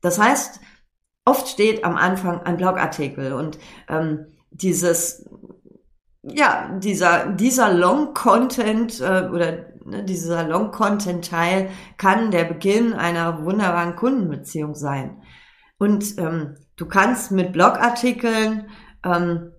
Das 0.00 0.18
heißt, 0.18 0.60
Oft 1.24 1.48
steht 1.48 1.84
am 1.84 1.96
Anfang 1.96 2.42
ein 2.42 2.56
Blogartikel 2.56 3.32
und 3.32 3.58
ähm, 3.88 4.26
dieses, 4.50 5.28
ja, 6.22 6.78
dieser, 6.78 7.26
dieser 7.26 7.72
Long-Content 7.72 9.00
äh, 9.00 9.28
oder 9.32 9.66
ne, 9.84 10.04
dieser 10.04 10.44
Long-Content-Teil 10.44 11.70
kann 11.98 12.30
der 12.30 12.44
Beginn 12.44 12.92
einer 12.92 13.44
wunderbaren 13.44 13.96
Kundenbeziehung 13.96 14.74
sein. 14.74 15.22
Und 15.78 16.18
ähm, 16.18 16.56
du 16.76 16.86
kannst 16.86 17.30
mit 17.30 17.52
Blogartikeln 17.52 18.68
ähm, 19.04 19.52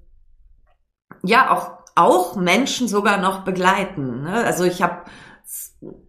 ja 1.23 1.51
auch 1.51 1.81
auch 1.95 2.35
Menschen 2.35 2.87
sogar 2.87 3.17
noch 3.17 3.43
begleiten. 3.43 4.23
Ne? 4.23 4.43
Also 4.45 4.63
ich 4.63 4.81
habe, 4.81 5.03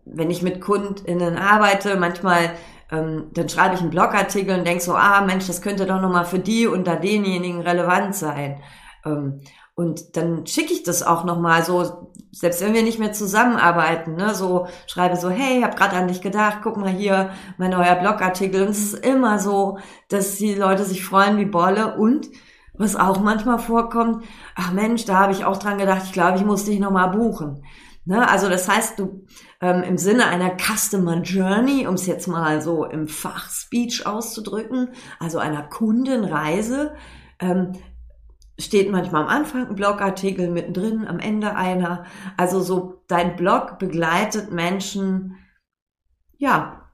wenn 0.04 0.30
ich 0.30 0.42
mit 0.42 0.60
KundInnen 0.60 1.36
arbeite, 1.36 1.96
manchmal 1.96 2.52
ähm, 2.92 3.30
dann 3.32 3.48
schreibe 3.48 3.74
ich 3.74 3.80
einen 3.80 3.90
Blogartikel 3.90 4.56
und 4.58 4.66
denke 4.66 4.84
so, 4.84 4.94
ah 4.94 5.22
Mensch, 5.22 5.46
das 5.46 5.62
könnte 5.62 5.86
doch 5.86 6.00
nochmal 6.00 6.26
für 6.26 6.38
die 6.38 6.66
unter 6.66 6.96
denjenigen 6.96 7.62
relevant 7.62 8.14
sein. 8.14 8.60
Ähm, 9.04 9.40
und 9.74 10.16
dann 10.18 10.46
schicke 10.46 10.74
ich 10.74 10.82
das 10.82 11.02
auch 11.02 11.24
nochmal 11.24 11.64
so, 11.64 12.12
selbst 12.30 12.60
wenn 12.60 12.74
wir 12.74 12.82
nicht 12.82 12.98
mehr 12.98 13.14
zusammenarbeiten, 13.14 14.16
ne, 14.16 14.34
so 14.34 14.66
schreibe 14.86 15.16
so, 15.16 15.30
hey, 15.30 15.62
hab 15.62 15.76
gerade 15.76 15.96
an 15.96 16.08
dich 16.08 16.20
gedacht, 16.20 16.58
guck 16.62 16.76
mal 16.76 16.90
hier, 16.90 17.30
mein 17.56 17.70
neuer 17.70 17.94
Blogartikel. 17.94 18.62
Und 18.62 18.68
es 18.68 18.92
ist 18.92 19.06
immer 19.06 19.38
so, 19.38 19.78
dass 20.10 20.36
die 20.36 20.54
Leute 20.54 20.84
sich 20.84 21.02
freuen 21.02 21.38
wie 21.38 21.46
Bolle 21.46 21.96
und 21.96 22.28
was 22.74 22.96
auch 22.96 23.20
manchmal 23.20 23.58
vorkommt, 23.58 24.24
ach 24.54 24.72
Mensch, 24.72 25.06
da 25.06 25.18
habe 25.18 25.32
ich 25.32 25.44
auch 25.46 25.56
dran 25.56 25.78
gedacht, 25.78 26.02
ich 26.04 26.12
glaube, 26.12 26.36
ich 26.36 26.44
muss 26.44 26.64
dich 26.66 26.78
nochmal 26.78 27.10
buchen. 27.10 27.64
Ne? 28.04 28.28
Also 28.28 28.48
das 28.48 28.68
heißt, 28.68 28.98
du 28.98 29.24
ähm, 29.60 29.82
im 29.82 29.96
Sinne 29.96 30.26
einer 30.26 30.56
Customer 30.56 31.22
Journey, 31.22 31.86
um 31.86 31.94
es 31.94 32.06
jetzt 32.06 32.26
mal 32.26 32.60
so 32.60 32.84
im 32.84 33.06
Fachspeech 33.06 34.06
auszudrücken, 34.06 34.90
also 35.20 35.38
einer 35.38 35.62
Kundenreise, 35.62 36.94
ähm, 37.38 37.72
steht 38.58 38.90
manchmal 38.90 39.22
am 39.22 39.28
Anfang 39.28 39.68
ein 39.68 39.74
Blogartikel, 39.74 40.50
mittendrin, 40.50 41.06
am 41.06 41.18
Ende 41.18 41.56
einer. 41.56 42.04
Also 42.36 42.60
so 42.60 43.02
dein 43.08 43.36
Blog 43.36 43.78
begleitet 43.78 44.52
Menschen, 44.52 45.36
ja, 46.38 46.90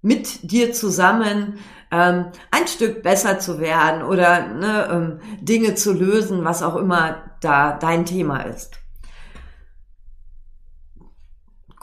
mit 0.00 0.50
dir 0.50 0.72
zusammen 0.72 1.58
ähm, 1.92 2.26
ein 2.50 2.66
Stück 2.66 3.02
besser 3.02 3.38
zu 3.38 3.60
werden 3.60 4.02
oder 4.02 4.48
ne, 4.48 4.88
ähm, 4.90 5.20
Dinge 5.40 5.74
zu 5.74 5.92
lösen, 5.92 6.44
was 6.44 6.62
auch 6.62 6.76
immer 6.76 7.22
da 7.40 7.78
dein 7.78 8.04
Thema 8.04 8.40
ist. 8.40 8.81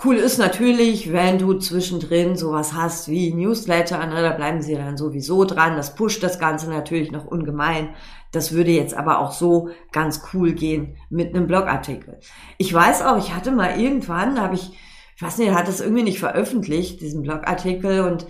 Cool 0.01 0.15
ist 0.15 0.37
natürlich, 0.37 1.11
wenn 1.11 1.39
du 1.39 1.55
zwischendrin 1.55 2.37
sowas 2.37 2.73
hast 2.73 3.09
wie 3.09 3.33
Newsletter, 3.33 4.05
ne, 4.05 4.21
da 4.21 4.31
bleiben 4.31 4.61
sie 4.61 4.75
dann 4.75 4.95
sowieso 4.95 5.43
dran. 5.43 5.75
Das 5.75 5.95
pusht 5.95 6.23
das 6.23 6.39
Ganze 6.39 6.69
natürlich 6.69 7.11
noch 7.11 7.25
ungemein. 7.25 7.89
Das 8.31 8.53
würde 8.53 8.71
jetzt 8.71 8.93
aber 8.93 9.19
auch 9.19 9.33
so 9.33 9.69
ganz 9.91 10.21
cool 10.33 10.53
gehen 10.53 10.95
mit 11.09 11.35
einem 11.35 11.47
Blogartikel. 11.47 12.17
Ich 12.57 12.73
weiß 12.73 13.01
auch, 13.01 13.17
ich 13.17 13.35
hatte 13.35 13.51
mal 13.51 13.77
irgendwann, 13.77 14.35
da 14.35 14.43
habe 14.43 14.55
ich, 14.55 14.71
ich 15.17 15.21
weiß 15.21 15.37
nicht, 15.37 15.51
hat 15.51 15.67
das 15.67 15.81
irgendwie 15.81 16.03
nicht 16.03 16.19
veröffentlicht, 16.19 17.01
diesen 17.01 17.23
Blogartikel 17.23 18.01
und 18.01 18.25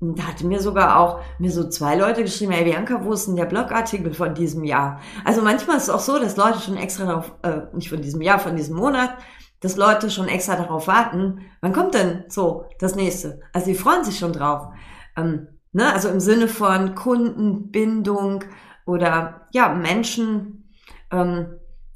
da 0.00 0.24
hatte 0.24 0.46
mir 0.46 0.60
sogar 0.60 0.98
auch 0.98 1.20
mir 1.38 1.50
so 1.50 1.66
zwei 1.70 1.96
Leute 1.96 2.22
geschrieben, 2.22 2.52
ey 2.52 2.64
Bianca, 2.64 3.02
wo 3.02 3.14
ist 3.14 3.28
denn 3.28 3.36
der 3.36 3.46
Blogartikel 3.46 4.12
von 4.12 4.34
diesem 4.34 4.64
Jahr? 4.64 5.00
Also 5.24 5.40
manchmal 5.40 5.78
ist 5.78 5.84
es 5.84 5.90
auch 5.90 6.00
so, 6.00 6.18
dass 6.18 6.36
Leute 6.36 6.60
schon 6.60 6.76
extra 6.76 7.06
darauf, 7.06 7.32
äh, 7.42 7.62
nicht 7.72 7.88
von 7.88 8.02
diesem 8.02 8.20
Jahr, 8.20 8.38
von 8.38 8.56
diesem 8.56 8.76
Monat, 8.76 9.16
dass 9.64 9.78
Leute 9.78 10.10
schon 10.10 10.28
extra 10.28 10.56
darauf 10.56 10.88
warten, 10.88 11.40
wann 11.62 11.72
kommt 11.72 11.94
denn 11.94 12.24
so 12.28 12.66
das 12.80 12.96
nächste? 12.96 13.40
Also 13.54 13.68
die 13.68 13.74
freuen 13.74 14.04
sich 14.04 14.18
schon 14.18 14.34
drauf. 14.34 14.74
Ähm, 15.16 15.48
ne? 15.72 15.90
Also 15.90 16.10
im 16.10 16.20
Sinne 16.20 16.48
von 16.48 16.94
Kundenbindung 16.94 18.44
oder 18.84 19.46
ja, 19.52 19.70
Menschen 19.70 20.68
ähm, 21.10 21.46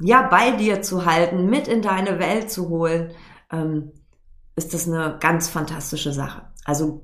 ja 0.00 0.22
bei 0.22 0.52
dir 0.52 0.80
zu 0.80 1.04
halten, 1.04 1.50
mit 1.50 1.68
in 1.68 1.82
deine 1.82 2.18
Welt 2.18 2.50
zu 2.50 2.70
holen, 2.70 3.10
ähm, 3.52 3.92
ist 4.56 4.72
das 4.72 4.88
eine 4.88 5.18
ganz 5.20 5.50
fantastische 5.50 6.14
Sache. 6.14 6.46
Also 6.64 7.02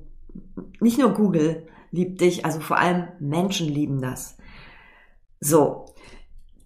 nicht 0.79 0.97
nur 0.97 1.11
Google 1.11 1.67
liebt 1.91 2.21
dich, 2.21 2.43
also 2.43 2.59
vor 2.59 2.79
allem 2.79 3.09
Menschen 3.19 3.67
lieben 3.67 4.01
das. 4.01 4.35
So, 5.39 5.85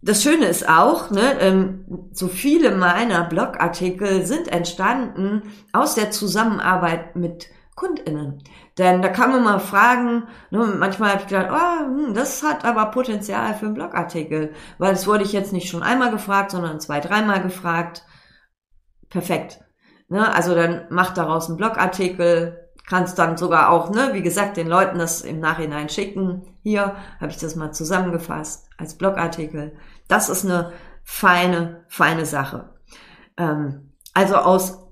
das 0.02 0.24
Schöne 0.24 0.46
ist 0.46 0.68
auch, 0.68 1.12
ne, 1.12 1.40
ähm, 1.40 2.10
so 2.14 2.28
viele 2.28 2.72
meiner 2.72 3.26
Blogartikel 3.26 4.26
sind 4.26 4.48
entstanden 4.48 5.44
aus 5.74 5.96
der 5.96 6.12
Zusammenarbeit 6.12 7.16
mit 7.16 7.48
KundInnen. 7.76 8.44
Denn 8.78 9.02
da 9.02 9.10
kann 9.10 9.32
man 9.32 9.44
mal 9.44 9.60
fragen, 9.60 10.28
ne, 10.52 10.60
manchmal 10.78 11.12
habe 11.12 11.22
ich 11.22 11.28
gedacht, 11.28 11.50
oh, 11.52 11.86
hm, 11.86 12.14
das 12.14 12.44
hat 12.44 12.64
aber 12.64 12.92
Potenzial 12.92 13.54
für 13.56 13.66
einen 13.66 13.76
Blogartikel, 13.76 14.54
weil 14.78 14.92
das 14.92 15.06
wurde 15.06 15.24
ich 15.24 15.34
jetzt 15.34 15.54
nicht 15.54 15.70
schon 15.70 15.84
einmal 15.84 16.12
gefragt, 16.12 16.52
sondern 16.52 16.80
zwei, 16.80 17.00
dreimal 17.02 17.42
gefragt. 17.42 18.04
Perfekt. 19.10 19.60
Ne, 20.08 20.34
also 20.34 20.56
dann 20.56 20.86
mach 20.90 21.14
daraus 21.14 21.48
einen 21.48 21.58
Blogartikel, 21.58 22.69
kannst 22.90 23.20
dann 23.20 23.38
sogar 23.38 23.70
auch, 23.70 23.92
ne, 23.92 24.10
wie 24.14 24.24
gesagt, 24.24 24.58
den 24.58 24.68
Leuten 24.68 24.98
das 24.98 25.22
im 25.22 25.40
Nachhinein 25.40 25.90
schicken. 25.90 26.42
Hier 26.64 26.96
habe 27.22 27.32
ich 27.32 27.38
das 27.38 27.56
mal 27.56 27.72
zusammengefasst 27.72 28.68
als 28.78 28.98
Blogartikel. 28.98 29.78
Das 30.08 30.28
ist 30.28 30.44
eine 30.44 30.74
feine, 31.04 31.86
feine 31.88 32.26
Sache. 32.26 32.74
Ähm, 33.38 33.94
also 34.14 34.36
aus 34.36 34.88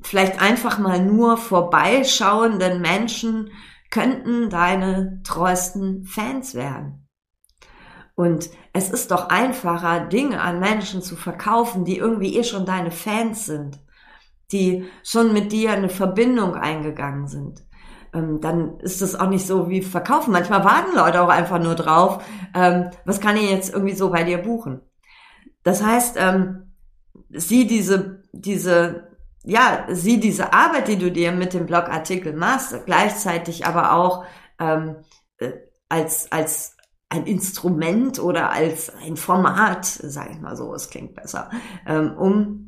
vielleicht 0.00 0.40
einfach 0.40 0.78
mal 0.78 1.04
nur 1.04 1.36
vorbeischauenden 1.36 2.80
Menschen 2.80 3.50
könnten 3.90 4.50
deine 4.50 5.20
treuesten 5.22 6.04
Fans 6.04 6.54
werden. 6.54 7.06
Und 8.14 8.48
es 8.72 8.88
ist 8.90 9.10
doch 9.10 9.28
einfacher, 9.28 10.00
Dinge 10.06 10.40
an 10.40 10.58
Menschen 10.58 11.02
zu 11.02 11.16
verkaufen, 11.16 11.84
die 11.84 11.98
irgendwie 11.98 12.36
eh 12.38 12.44
schon 12.44 12.64
deine 12.64 12.90
Fans 12.90 13.44
sind, 13.44 13.78
die 14.52 14.84
schon 15.02 15.32
mit 15.32 15.52
dir 15.52 15.72
eine 15.72 15.88
Verbindung 15.88 16.54
eingegangen 16.54 17.26
sind. 17.26 17.64
Ähm, 18.14 18.40
dann 18.40 18.78
ist 18.80 19.02
es 19.02 19.14
auch 19.14 19.28
nicht 19.28 19.46
so 19.46 19.68
wie 19.68 19.82
verkaufen. 19.82 20.32
Manchmal 20.32 20.64
warten 20.64 20.96
Leute 20.96 21.20
auch 21.20 21.28
einfach 21.28 21.60
nur 21.60 21.74
drauf, 21.74 22.24
ähm, 22.54 22.90
was 23.04 23.20
kann 23.20 23.36
ich 23.36 23.50
jetzt 23.50 23.72
irgendwie 23.72 23.94
so 23.94 24.10
bei 24.10 24.24
dir 24.24 24.38
buchen. 24.38 24.80
Das 25.62 25.82
heißt, 25.82 26.16
ähm, 26.18 26.72
sieh 27.30 27.66
diese, 27.66 28.22
diese 28.32 29.16
ja, 29.46 29.86
sieh 29.88 30.18
diese 30.18 30.52
Arbeit, 30.52 30.88
die 30.88 30.98
du 30.98 31.10
dir 31.10 31.30
mit 31.30 31.54
dem 31.54 31.66
Blogartikel 31.66 32.32
machst, 32.32 32.74
gleichzeitig 32.84 33.64
aber 33.64 33.92
auch 33.92 34.24
äh, 34.58 35.52
als, 35.88 36.32
als 36.32 36.76
ein 37.08 37.26
Instrument 37.26 38.18
oder 38.18 38.50
als 38.50 38.92
ein 38.92 39.16
Format, 39.16 39.84
sage 39.86 40.32
ich 40.32 40.40
mal 40.40 40.56
so, 40.56 40.74
es 40.74 40.90
klingt 40.90 41.14
besser, 41.14 41.50
um, 41.86 42.65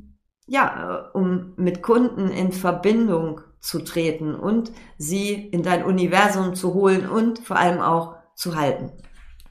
ja, 0.48 1.04
äh, 1.12 1.16
um 1.16 1.52
mit 1.56 1.82
Kunden 1.82 2.30
in 2.30 2.52
Verbindung 2.52 3.42
zu 3.60 3.80
treten 3.80 4.34
und 4.34 4.72
sie 4.96 5.32
in 5.34 5.62
dein 5.62 5.84
Universum 5.84 6.54
zu 6.54 6.74
holen 6.74 7.08
und 7.08 7.40
vor 7.40 7.56
allem 7.56 7.80
auch 7.80 8.16
zu 8.34 8.56
halten. 8.56 8.92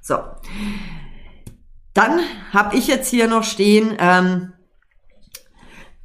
So. 0.01 0.18
Dann 1.94 2.20
habe 2.54 2.75
ich 2.75 2.88
jetzt 2.88 3.10
hier 3.10 3.27
noch 3.27 3.44
stehen, 3.44 3.96
ähm, 4.00 4.54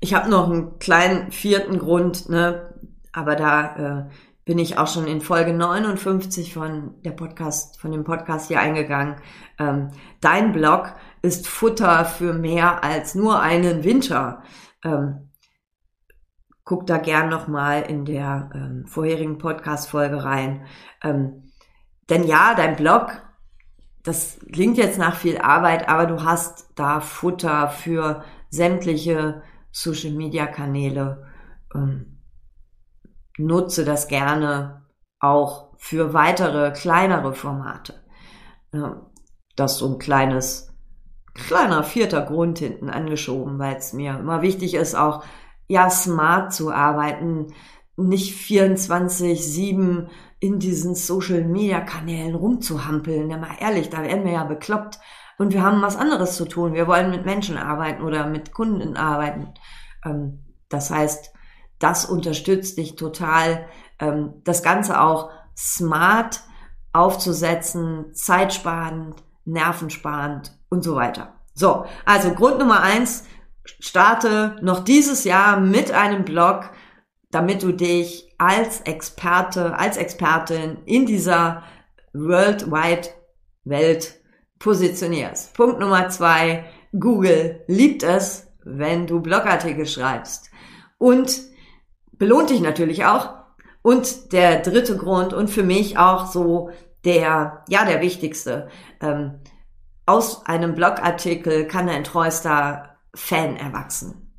ich 0.00 0.14
habe 0.14 0.28
noch 0.28 0.50
einen 0.50 0.80
kleinen 0.80 1.30
vierten 1.30 1.78
Grund, 1.78 2.28
ne? 2.28 2.74
aber 3.12 3.36
da 3.36 3.76
äh, 3.76 4.10
bin 4.44 4.58
ich 4.58 4.76
auch 4.76 4.88
schon 4.88 5.06
in 5.06 5.20
Folge 5.20 5.52
59 5.52 6.52
von 6.52 6.94
der 7.04 7.12
Podcast, 7.12 7.80
von 7.80 7.92
dem 7.92 8.02
Podcast 8.02 8.48
hier 8.48 8.58
eingegangen. 8.58 9.16
Ähm, 9.60 9.90
dein 10.20 10.52
Blog 10.52 10.92
ist 11.22 11.46
Futter 11.46 12.04
für 12.04 12.32
mehr 12.32 12.82
als 12.82 13.14
nur 13.14 13.40
einen 13.40 13.84
Winter. 13.84 14.42
Ähm, 14.84 15.30
guck 16.64 16.86
da 16.86 16.98
gern 16.98 17.28
nochmal 17.28 17.82
in 17.82 18.04
der 18.04 18.50
ähm, 18.54 18.86
vorherigen 18.86 19.38
Podcast-Folge 19.38 20.24
rein. 20.24 20.66
Ähm, 21.02 21.50
denn 22.08 22.24
ja, 22.24 22.54
dein 22.54 22.76
Blog, 22.76 23.22
das 24.02 24.38
klingt 24.52 24.78
jetzt 24.78 24.98
nach 24.98 25.16
viel 25.16 25.38
Arbeit, 25.38 25.88
aber 25.88 26.06
du 26.06 26.24
hast 26.24 26.70
da 26.74 27.00
Futter 27.00 27.68
für 27.68 28.24
sämtliche 28.50 29.42
Social-Media-Kanäle. 29.70 31.26
Ähm, 31.74 32.18
nutze 33.38 33.84
das 33.84 34.08
gerne 34.08 34.86
auch 35.18 35.72
für 35.78 36.14
weitere 36.14 36.72
kleinere 36.72 37.32
Formate. 37.32 37.94
Ja, 38.72 39.10
das 39.56 39.72
ist 39.72 39.78
so 39.78 39.92
ein 39.92 39.98
kleines, 39.98 40.71
kleiner 41.34 41.82
vierter 41.82 42.22
Grund 42.22 42.58
hinten 42.58 42.90
angeschoben, 42.90 43.58
weil 43.58 43.76
es 43.76 43.92
mir 43.92 44.18
immer 44.18 44.42
wichtig 44.42 44.74
ist, 44.74 44.94
auch 44.94 45.24
ja 45.66 45.88
smart 45.90 46.52
zu 46.52 46.72
arbeiten, 46.72 47.54
nicht 47.96 48.34
24/7 48.34 50.08
in 50.40 50.58
diesen 50.58 50.94
Social 50.94 51.44
Media 51.44 51.80
Kanälen 51.80 52.34
rumzuhampeln. 52.34 53.30
Ja, 53.30 53.38
mal 53.38 53.56
ehrlich, 53.60 53.90
da 53.90 54.02
werden 54.02 54.24
wir 54.24 54.32
ja 54.32 54.44
bekloppt 54.44 54.98
und 55.38 55.52
wir 55.52 55.62
haben 55.62 55.82
was 55.82 55.96
anderes 55.96 56.36
zu 56.36 56.46
tun. 56.46 56.74
Wir 56.74 56.86
wollen 56.86 57.10
mit 57.10 57.24
Menschen 57.24 57.56
arbeiten 57.56 58.02
oder 58.02 58.26
mit 58.26 58.52
Kunden 58.52 58.96
arbeiten. 58.96 59.54
Ähm, 60.04 60.44
das 60.68 60.90
heißt, 60.90 61.32
das 61.78 62.04
unterstützt 62.04 62.78
dich 62.78 62.96
total, 62.96 63.66
ähm, 63.98 64.34
das 64.44 64.62
Ganze 64.62 65.00
auch 65.00 65.30
smart 65.56 66.40
aufzusetzen, 66.92 68.14
zeitsparend, 68.14 69.22
nervensparend 69.44 70.52
und 70.68 70.82
so 70.82 70.94
weiter. 70.94 71.34
So, 71.54 71.84
also 72.04 72.32
Grund 72.32 72.58
Nummer 72.58 72.80
eins, 72.82 73.24
starte 73.78 74.56
noch 74.62 74.84
dieses 74.84 75.24
Jahr 75.24 75.60
mit 75.60 75.92
einem 75.92 76.24
Blog, 76.24 76.70
damit 77.30 77.62
du 77.62 77.72
dich 77.72 78.34
als 78.38 78.80
Experte, 78.82 79.78
als 79.78 79.96
Expertin 79.96 80.78
in 80.84 81.06
dieser 81.06 81.62
worldwide 82.12 83.08
Welt 83.64 84.14
positionierst. 84.58 85.54
Punkt 85.54 85.78
Nummer 85.80 86.08
zwei, 86.08 86.64
Google 86.98 87.62
liebt 87.66 88.02
es, 88.02 88.48
wenn 88.64 89.06
du 89.06 89.20
Blogartikel 89.20 89.86
schreibst. 89.86 90.50
Und 90.98 91.42
belohnt 92.12 92.50
dich 92.50 92.60
natürlich 92.60 93.04
auch. 93.04 93.34
Und 93.82 94.32
der 94.32 94.60
dritte 94.60 94.96
Grund 94.96 95.32
und 95.32 95.50
für 95.50 95.64
mich 95.64 95.98
auch 95.98 96.26
so 96.26 96.70
der, 97.04 97.64
ja, 97.68 97.84
der 97.84 98.00
wichtigste. 98.00 98.68
Ähm, 99.00 99.40
aus 100.06 100.46
einem 100.46 100.74
Blogartikel 100.74 101.66
kann 101.66 101.88
ein 101.88 102.04
treuester 102.04 102.96
Fan 103.14 103.56
erwachsen. 103.56 104.34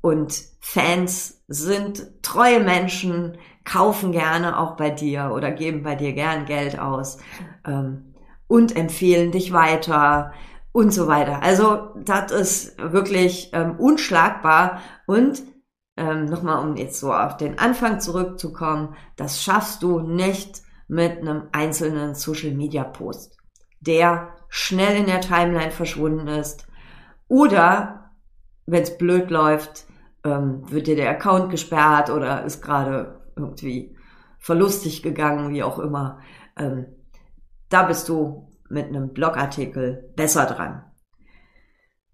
Und 0.00 0.44
Fans 0.60 1.42
sind 1.48 2.22
treue 2.22 2.60
Menschen, 2.60 3.38
kaufen 3.64 4.12
gerne 4.12 4.58
auch 4.58 4.76
bei 4.76 4.90
dir 4.90 5.32
oder 5.34 5.50
geben 5.50 5.82
bei 5.82 5.94
dir 5.94 6.12
gern 6.12 6.44
Geld 6.44 6.78
aus. 6.78 7.18
Ähm, 7.66 8.14
und 8.46 8.76
empfehlen 8.76 9.32
dich 9.32 9.52
weiter 9.52 10.32
und 10.72 10.92
so 10.92 11.06
weiter. 11.06 11.42
Also 11.42 11.88
das 12.04 12.30
ist 12.32 12.78
wirklich 12.78 13.50
ähm, 13.52 13.76
unschlagbar 13.78 14.80
und 15.06 15.42
ähm, 15.96 16.26
nochmal, 16.26 16.64
um 16.66 16.76
jetzt 16.76 16.98
so 16.98 17.12
auf 17.12 17.36
den 17.36 17.58
Anfang 17.58 18.00
zurückzukommen, 18.00 18.96
das 19.16 19.42
schaffst 19.42 19.82
du 19.82 20.00
nicht 20.00 20.62
mit 20.88 21.18
einem 21.18 21.48
einzelnen 21.52 22.14
Social-Media-Post, 22.14 23.36
der 23.80 24.34
schnell 24.48 24.96
in 24.96 25.06
der 25.06 25.20
Timeline 25.20 25.70
verschwunden 25.70 26.28
ist 26.28 26.66
oder, 27.28 28.10
wenn 28.66 28.82
es 28.82 28.96
blöd 28.96 29.30
läuft, 29.30 29.86
ähm, 30.24 30.62
wird 30.70 30.86
dir 30.86 30.96
der 30.96 31.10
Account 31.10 31.50
gesperrt 31.50 32.10
oder 32.10 32.44
ist 32.44 32.62
gerade 32.62 33.20
irgendwie 33.36 33.96
verlustig 34.38 35.02
gegangen, 35.02 35.50
wie 35.50 35.62
auch 35.62 35.78
immer. 35.78 36.20
Ähm, 36.56 36.86
da 37.68 37.84
bist 37.84 38.08
du 38.08 38.52
mit 38.68 38.86
einem 38.86 39.12
Blogartikel 39.12 40.12
besser 40.16 40.46
dran. 40.46 40.84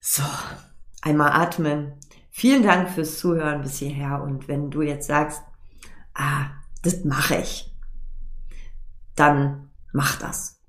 So, 0.01 0.23
einmal 1.03 1.33
atmen. 1.33 1.99
Vielen 2.31 2.63
Dank 2.63 2.89
fürs 2.89 3.19
Zuhören 3.19 3.63
bis 3.63 3.79
hierher. 3.79 4.23
Und 4.23 4.49
wenn 4.49 4.71
du 4.71 4.83
jetzt 4.83 5.09
sagst, 5.09 5.43
ah, 6.15 6.47
das 6.83 7.05
mache 7.05 7.37
ich, 7.37 7.70
dann 9.21 9.71
mach 9.93 10.19
das. 10.19 10.61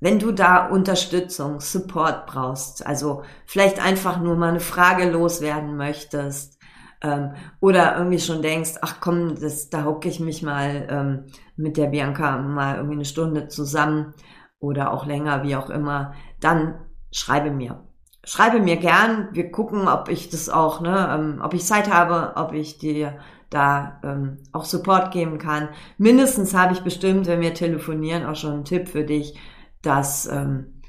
Wenn 0.00 0.20
du 0.20 0.30
da 0.30 0.66
Unterstützung, 0.66 1.60
Support 1.60 2.26
brauchst, 2.26 2.86
also 2.86 3.22
vielleicht 3.46 3.84
einfach 3.84 4.20
nur 4.20 4.36
mal 4.36 4.50
eine 4.50 4.60
Frage 4.60 5.10
loswerden 5.10 5.76
möchtest, 5.76 6.58
ähm, 7.00 7.32
oder 7.60 7.96
irgendwie 7.96 8.18
schon 8.18 8.42
denkst, 8.42 8.74
ach 8.82 8.96
komm, 9.00 9.40
das, 9.40 9.70
da 9.70 9.84
hocke 9.84 10.08
ich 10.08 10.20
mich 10.20 10.42
mal 10.42 10.86
ähm, 10.90 11.24
mit 11.56 11.76
der 11.76 11.86
Bianca 11.86 12.38
mal 12.38 12.76
irgendwie 12.76 12.96
eine 12.96 13.04
Stunde 13.04 13.48
zusammen 13.48 14.14
oder 14.58 14.92
auch 14.92 15.06
länger, 15.06 15.44
wie 15.44 15.56
auch 15.56 15.70
immer, 15.70 16.12
dann 16.40 16.74
schreibe 17.12 17.50
mir. 17.50 17.84
Schreibe 18.24 18.60
mir 18.60 18.76
gern. 18.76 19.28
Wir 19.32 19.50
gucken, 19.50 19.88
ob 19.88 20.08
ich 20.08 20.28
das 20.28 20.48
auch, 20.48 20.80
ne, 20.80 21.08
ähm, 21.12 21.40
ob 21.42 21.54
ich 21.54 21.64
Zeit 21.64 21.92
habe, 21.92 22.32
ob 22.36 22.52
ich 22.52 22.78
dir 22.78 23.18
da 23.50 24.00
ähm, 24.04 24.38
auch 24.52 24.64
Support 24.64 25.12
geben 25.12 25.38
kann. 25.38 25.68
Mindestens 25.96 26.54
habe 26.54 26.74
ich 26.74 26.80
bestimmt, 26.80 27.26
wenn 27.26 27.40
wir 27.40 27.54
telefonieren, 27.54 28.26
auch 28.26 28.36
schon 28.36 28.52
einen 28.52 28.64
Tipp 28.64 28.88
für 28.88 29.04
dich. 29.04 29.38
Das 29.82 30.26
ähm, 30.26 30.82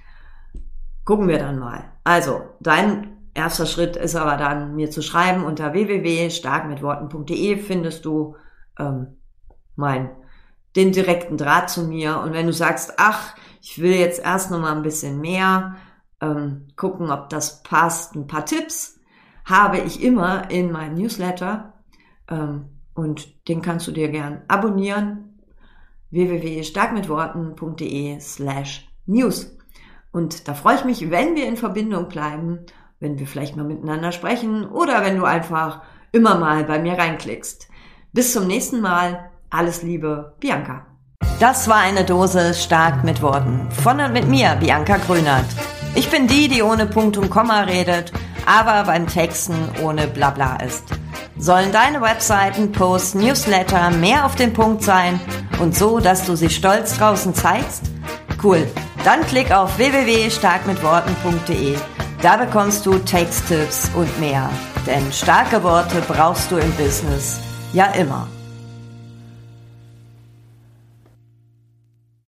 gucken 1.05 1.27
wir 1.27 1.39
dann 1.39 1.59
mal. 1.59 1.85
Also, 2.03 2.41
dein 2.59 3.17
erster 3.33 3.65
Schritt 3.65 3.95
ist 3.95 4.15
aber 4.15 4.37
dann, 4.37 4.75
mir 4.75 4.91
zu 4.91 5.01
schreiben 5.01 5.45
unter 5.45 5.73
www.starkmitworten.de 5.73 7.57
findest 7.57 8.05
du 8.05 8.35
ähm, 8.77 9.17
mein 9.75 10.09
den 10.75 10.91
direkten 10.91 11.37
Draht 11.37 11.69
zu 11.69 11.83
mir. 11.83 12.19
Und 12.19 12.33
wenn 12.33 12.45
du 12.45 12.53
sagst, 12.53 12.93
ach, 12.97 13.35
ich 13.61 13.81
will 13.81 13.93
jetzt 13.93 14.23
erst 14.23 14.51
noch 14.51 14.59
mal 14.59 14.75
ein 14.75 14.83
bisschen 14.83 15.19
mehr, 15.19 15.75
ähm, 16.21 16.67
gucken, 16.75 17.11
ob 17.11 17.29
das 17.29 17.63
passt. 17.63 18.15
Ein 18.15 18.27
paar 18.27 18.45
Tipps 18.45 18.99
habe 19.45 19.79
ich 19.79 20.03
immer 20.03 20.51
in 20.51 20.71
meinem 20.71 20.95
Newsletter 20.95 21.73
und 22.29 23.47
den 23.47 23.61
kannst 23.61 23.87
du 23.87 23.91
dir 23.91 24.09
gern 24.09 24.41
abonnieren 24.47 25.29
www.starkmitworten.de 26.11 28.19
slash 28.19 28.87
news. 29.05 29.55
Und 30.11 30.47
da 30.47 30.53
freue 30.53 30.75
ich 30.75 30.85
mich, 30.85 31.11
wenn 31.11 31.35
wir 31.35 31.47
in 31.47 31.57
Verbindung 31.57 32.07
bleiben, 32.07 32.59
wenn 32.99 33.19
wir 33.19 33.27
vielleicht 33.27 33.55
mal 33.55 33.65
miteinander 33.65 34.11
sprechen 34.11 34.67
oder 34.67 35.03
wenn 35.03 35.17
du 35.17 35.25
einfach 35.25 35.81
immer 36.11 36.39
mal 36.39 36.63
bei 36.63 36.79
mir 36.79 36.97
reinklickst. 36.97 37.67
Bis 38.11 38.33
zum 38.33 38.47
nächsten 38.47 38.81
Mal. 38.81 39.29
Alles 39.51 39.81
Liebe, 39.81 40.35
Bianca. 40.39 40.85
Das 41.39 41.67
war 41.67 41.77
eine 41.77 42.03
Dose 42.03 42.53
stark 42.53 43.03
mit 43.03 43.21
Worten. 43.21 43.69
Von 43.71 43.99
und 43.99 44.13
mit 44.13 44.27
mir, 44.27 44.55
Bianca 44.59 44.97
Grünert. 44.97 45.45
Ich 45.95 46.09
bin 46.09 46.27
die, 46.27 46.47
die 46.47 46.61
ohne 46.61 46.85
Punkt 46.85 47.17
und 47.17 47.31
Komma 47.31 47.61
redet, 47.61 48.11
aber 48.45 48.83
beim 48.83 49.07
Texten 49.07 49.55
ohne 49.81 50.07
Blabla 50.07 50.57
ist. 50.57 50.85
Sollen 51.39 51.71
deine 51.71 52.01
Webseiten, 52.01 52.73
Posts, 52.73 53.15
Newsletter 53.15 53.91
mehr 53.91 54.25
auf 54.25 54.35
den 54.35 54.51
Punkt 54.51 54.83
sein 54.83 55.21
und 55.61 55.73
so, 55.73 55.99
dass 55.99 56.25
du 56.25 56.35
sie 56.35 56.49
stolz 56.49 56.97
draußen 56.97 57.33
zeigst? 57.33 57.83
Cool. 58.43 58.67
Dann 59.05 59.25
klick 59.25 59.49
auf 59.49 59.77
www.starkmitworten.de. 59.77 61.77
Da 62.21 62.35
bekommst 62.35 62.85
du 62.85 62.99
Texttipps 62.99 63.89
und 63.95 64.19
mehr. 64.19 64.49
Denn 64.85 65.09
starke 65.13 65.63
Worte 65.63 66.03
brauchst 66.05 66.51
du 66.51 66.57
im 66.57 66.71
Business 66.73 67.39
ja 67.71 67.85
immer. 67.93 68.27